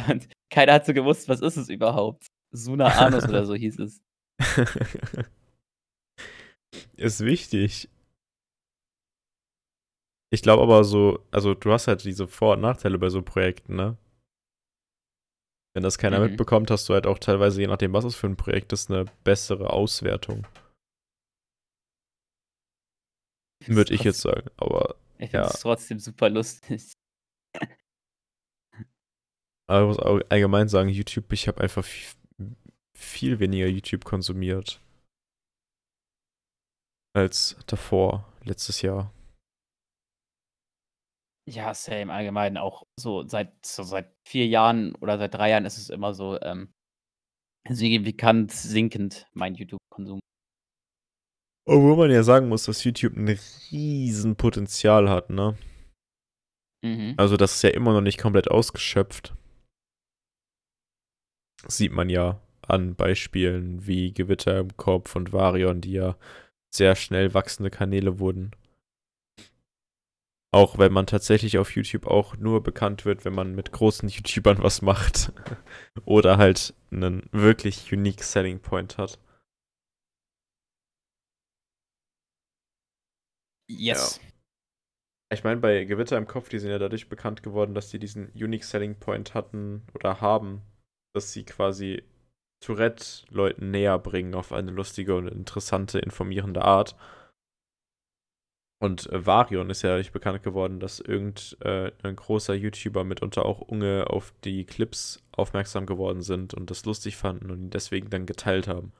Und 0.09 0.27
keiner 0.51 0.73
hat 0.73 0.85
so 0.85 0.93
gewusst, 0.93 1.29
was 1.29 1.41
ist 1.41 1.57
es 1.57 1.69
überhaupt? 1.69 2.27
Suna 2.51 2.87
Anus 2.87 3.25
oder 3.25 3.45
so 3.45 3.55
hieß 3.55 3.79
es. 3.79 4.01
ist 6.97 7.21
wichtig. 7.25 7.89
Ich 10.29 10.41
glaube 10.41 10.63
aber 10.63 10.83
so, 10.83 11.25
also 11.31 11.53
du 11.53 11.71
hast 11.71 11.87
halt 11.87 12.03
diese 12.03 12.27
Vor- 12.27 12.55
und 12.55 12.61
Nachteile 12.61 12.97
bei 12.99 13.09
so 13.09 13.21
Projekten, 13.21 13.75
ne? 13.75 13.97
Wenn 15.73 15.83
das 15.83 15.97
keiner 15.97 16.19
Mhm. 16.19 16.25
mitbekommt, 16.31 16.69
hast 16.71 16.89
du 16.89 16.93
halt 16.93 17.07
auch 17.07 17.19
teilweise, 17.19 17.61
je 17.61 17.67
nachdem, 17.67 17.93
was 17.93 18.03
es 18.03 18.15
für 18.15 18.27
ein 18.27 18.35
Projekt 18.35 18.73
ist, 18.73 18.89
eine 18.91 19.05
bessere 19.23 19.69
Auswertung. 19.71 20.45
Würde 23.67 23.93
ich 23.93 24.03
jetzt 24.03 24.21
sagen. 24.21 24.49
Aber, 24.57 24.95
Ich 25.19 25.29
finde 25.31 25.47
es 25.47 25.53
ja. 25.53 25.59
trotzdem 25.61 25.99
super 25.99 26.29
lustig. 26.29 26.91
aber 29.69 29.81
ich 29.81 29.87
muss 29.87 29.99
auch 29.99 30.19
allgemein 30.29 30.67
sagen, 30.67 30.89
YouTube, 30.89 31.31
ich 31.33 31.47
habe 31.47 31.61
einfach 31.61 31.83
viel, 31.83 32.16
viel 32.97 33.39
weniger 33.39 33.67
YouTube 33.67 34.03
konsumiert. 34.03 34.81
Als 37.15 37.57
davor, 37.67 38.31
letztes 38.43 38.81
Jahr. 38.81 39.13
Ja, 41.49 41.73
same, 41.73 42.11
allgemein 42.11 42.57
auch 42.57 42.83
so 42.99 43.25
seit, 43.25 43.65
so 43.65 43.83
seit 43.83 44.13
vier 44.27 44.47
Jahren 44.47 44.95
oder 44.95 45.17
seit 45.17 45.33
drei 45.33 45.51
Jahren 45.51 45.65
ist 45.65 45.77
es 45.77 45.89
immer 45.89 46.13
so 46.13 46.39
ähm, 46.41 46.73
signifikant 47.69 48.51
sinkend, 48.51 49.27
mein 49.33 49.55
YouTube-Konsum. 49.55 50.19
Obwohl 51.65 51.95
man 51.95 52.11
ja 52.11 52.23
sagen 52.23 52.49
muss, 52.49 52.65
dass 52.65 52.83
YouTube 52.83 53.15
ein 53.15 53.39
riesen 53.71 54.35
Potenzial 54.35 55.09
hat, 55.09 55.29
ne? 55.29 55.57
Mhm. 56.83 57.13
Also 57.17 57.37
das 57.37 57.55
ist 57.55 57.61
ja 57.61 57.69
immer 57.69 57.93
noch 57.93 58.01
nicht 58.01 58.19
komplett 58.19 58.49
ausgeschöpft. 58.49 59.33
Das 61.63 61.77
sieht 61.77 61.91
man 61.91 62.09
ja 62.09 62.41
an 62.67 62.95
Beispielen 62.95 63.85
wie 63.87 64.13
Gewitter 64.13 64.59
im 64.59 64.75
Kopf 64.77 65.15
und 65.15 65.33
Varion, 65.33 65.81
die 65.81 65.93
ja 65.93 66.17
sehr 66.73 66.95
schnell 66.95 67.33
wachsende 67.33 67.69
Kanäle 67.69 68.19
wurden. 68.19 68.51
Auch 70.53 70.77
wenn 70.77 70.93
man 70.93 71.05
tatsächlich 71.07 71.57
auf 71.57 71.75
YouTube 71.75 72.07
auch 72.07 72.37
nur 72.37 72.63
bekannt 72.63 73.05
wird, 73.05 73.25
wenn 73.25 73.33
man 73.33 73.53
mit 73.53 73.71
großen 73.71 74.07
YouTubern 74.09 74.63
was 74.63 74.81
macht. 74.81 75.33
Oder 76.05 76.37
halt 76.37 76.73
einen 76.91 77.27
wirklich 77.31 77.91
unique 77.91 78.23
Selling 78.23 78.59
Point 78.59 78.97
hat. 78.97 79.19
Yes. 83.69 84.21
Ich 85.29 85.43
meine, 85.43 85.59
bei 85.59 85.83
Gewitter 85.83 86.17
im 86.17 86.25
Kopf, 86.25 86.47
die 86.47 86.59
sind 86.59 86.71
ja 86.71 86.79
dadurch 86.79 87.09
bekannt 87.09 87.43
geworden, 87.43 87.73
dass 87.73 87.89
die 87.89 87.99
diesen 87.99 88.31
Unique 88.31 88.63
Selling 88.63 88.95
Point 88.95 89.33
hatten 89.33 89.85
oder 89.93 90.21
haben, 90.21 90.61
dass 91.13 91.33
sie 91.33 91.43
quasi 91.43 92.03
Tourette-Leuten 92.59 93.71
näher 93.71 93.99
bringen 93.99 94.33
auf 94.33 94.51
eine 94.51 94.71
lustige 94.71 95.15
und 95.15 95.27
interessante, 95.27 95.99
informierende 95.99 96.63
Art. 96.63 96.95
Und 98.79 99.07
äh, 99.11 99.25
Varion 99.25 99.69
ist 99.69 99.81
ja 99.81 99.89
dadurch 99.89 100.11
bekannt 100.11 100.43
geworden, 100.43 100.79
dass 100.79 100.99
irgendein 100.99 101.91
äh, 102.03 102.13
großer 102.13 102.53
YouTuber 102.53 103.03
mitunter 103.03 103.45
auch 103.45 103.61
Unge 103.61 104.07
auf 104.09 104.33
die 104.43 104.65
Clips 104.65 105.23
aufmerksam 105.31 105.85
geworden 105.85 106.21
sind 106.21 106.53
und 106.53 106.69
das 106.69 106.85
lustig 106.85 107.17
fanden 107.17 107.49
und 107.49 107.59
ihn 107.59 107.69
deswegen 107.71 108.09
dann 108.09 108.25
geteilt 108.27 108.67
haben. 108.67 108.93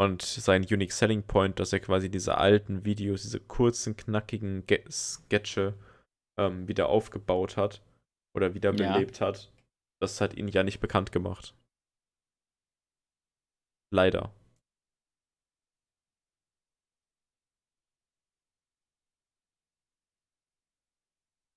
Und 0.00 0.22
sein 0.22 0.62
Unique 0.64 0.92
Selling 0.92 1.22
Point, 1.22 1.60
dass 1.60 1.72
er 1.72 1.80
quasi 1.80 2.10
diese 2.10 2.36
alten 2.38 2.84
Videos, 2.84 3.22
diese 3.22 3.38
kurzen, 3.38 3.96
knackigen 3.96 4.66
Ge 4.66 4.82
Sketche 4.90 5.74
ähm, 6.38 6.66
wieder 6.66 6.88
aufgebaut 6.88 7.56
hat 7.56 7.80
oder 8.34 8.54
wieder 8.54 8.74
Ja. 8.74 8.94
belebt 8.94 9.20
hat, 9.20 9.52
das 10.04 10.20
hat 10.20 10.34
ihn 10.34 10.48
ja 10.48 10.62
nicht 10.62 10.80
bekannt 10.80 11.12
gemacht. 11.12 11.54
Leider. 13.90 14.32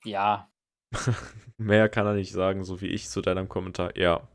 Ja, 0.05 0.49
Mehr 1.57 1.89
kann 1.89 2.05
er 2.05 2.13
nicht 2.13 2.31
sagen, 2.31 2.63
so 2.63 2.81
wie 2.81 2.88
ich 2.88 3.10
zu 3.10 3.21
deinem 3.21 3.49
Kommentar. 3.49 3.97
Ja. 3.97 4.27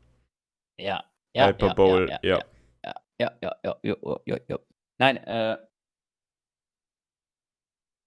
ja. 0.77 1.03
Ja, 1.35 1.47
Hyperbole, 1.47 2.09
ja, 2.11 2.19
ja. 2.21 2.39
ja, 2.85 2.93
ja, 3.19 3.31
ja, 3.41 3.55
ja, 3.63 3.75
ja, 3.81 3.95
ja, 4.03 4.17
ja, 4.25 4.39
ja. 4.47 4.59
Nein, 4.99 5.17
äh, 5.17 5.57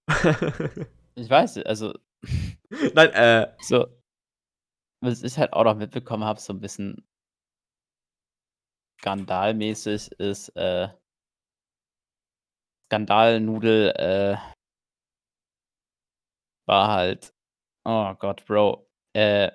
ich 1.17 1.29
weiß, 1.29 1.59
also, 1.65 1.93
Nein, 2.95 3.11
äh. 3.11 3.53
so, 3.61 3.89
was 5.01 5.23
ich 5.23 5.39
halt 5.39 5.53
auch 5.53 5.65
noch 5.65 5.77
mitbekommen 5.77 6.25
habe, 6.25 6.41
so 6.41 6.53
ein 6.53 6.61
bisschen 6.61 7.07
skandalmäßig 9.01 10.13
ist, 10.13 10.49
äh, 10.57 10.89
Skandalnudel, 12.87 13.91
äh, 13.97 14.37
war 16.67 16.89
halt, 16.89 17.33
oh 17.85 18.15
Gott, 18.15 18.45
Bro, 18.47 18.89
äh, 19.15 19.51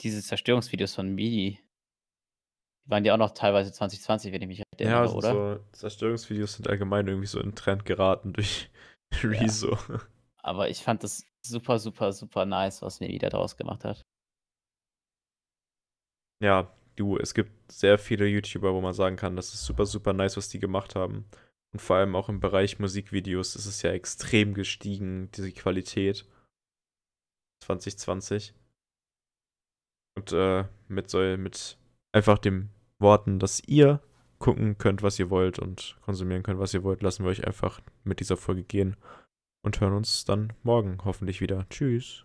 diese 0.00 0.22
Zerstörungsvideos 0.22 0.94
von 0.94 1.14
Midi, 1.14 1.60
die 2.84 2.90
waren 2.90 3.04
ja 3.04 3.14
auch 3.14 3.18
noch 3.18 3.30
teilweise 3.32 3.72
2020, 3.72 4.32
wenn 4.32 4.42
ich 4.42 4.48
mich 4.48 4.58
recht 4.58 4.80
Ja, 4.80 5.00
erinnere, 5.00 5.00
also 5.00 5.18
oder? 5.18 5.32
so 5.32 5.64
Zerstörungsvideos 5.72 6.54
sind 6.54 6.68
allgemein 6.68 7.06
irgendwie 7.06 7.26
so 7.26 7.40
in 7.40 7.54
Trend 7.54 7.84
geraten 7.86 8.32
durch 8.32 8.70
Rezo. 9.22 9.78
Aber 10.42 10.68
ich 10.68 10.82
fand 10.82 11.02
das 11.02 11.24
super, 11.46 11.78
super, 11.78 12.12
super 12.12 12.44
nice, 12.44 12.82
was 12.82 13.00
Midi 13.00 13.18
da 13.18 13.30
draus 13.30 13.56
gemacht 13.56 13.84
hat. 13.84 14.02
Ja, 16.44 16.70
du, 16.96 17.16
es 17.16 17.32
gibt 17.32 17.72
sehr 17.72 17.96
viele 17.96 18.26
YouTuber, 18.26 18.74
wo 18.74 18.82
man 18.82 18.92
sagen 18.92 19.16
kann, 19.16 19.34
das 19.34 19.54
ist 19.54 19.64
super, 19.64 19.86
super 19.86 20.12
nice, 20.12 20.36
was 20.36 20.50
die 20.50 20.58
gemacht 20.58 20.94
haben. 20.94 21.24
Und 21.72 21.80
vor 21.80 21.96
allem 21.96 22.14
auch 22.14 22.28
im 22.28 22.38
Bereich 22.38 22.78
Musikvideos 22.78 23.56
ist 23.56 23.64
es 23.64 23.80
ja 23.80 23.92
extrem 23.92 24.52
gestiegen, 24.52 25.30
diese 25.32 25.50
Qualität. 25.52 26.26
2020. 27.62 28.52
Und 30.18 30.32
äh, 30.32 30.66
mit 30.88 31.08
so, 31.08 31.18
mit 31.18 31.78
einfach 32.12 32.36
dem 32.36 32.68
Worten, 32.98 33.38
dass 33.38 33.62
ihr 33.66 34.02
gucken 34.38 34.76
könnt, 34.76 35.02
was 35.02 35.18
ihr 35.18 35.30
wollt 35.30 35.58
und 35.58 35.96
konsumieren 36.02 36.42
könnt, 36.42 36.60
was 36.60 36.74
ihr 36.74 36.84
wollt, 36.84 37.02
lassen 37.02 37.24
wir 37.24 37.30
euch 37.30 37.46
einfach 37.46 37.80
mit 38.04 38.20
dieser 38.20 38.36
Folge 38.36 38.64
gehen 38.64 38.96
und 39.64 39.80
hören 39.80 39.94
uns 39.94 40.26
dann 40.26 40.52
morgen 40.62 40.98
hoffentlich 41.06 41.40
wieder. 41.40 41.66
Tschüss. 41.70 42.23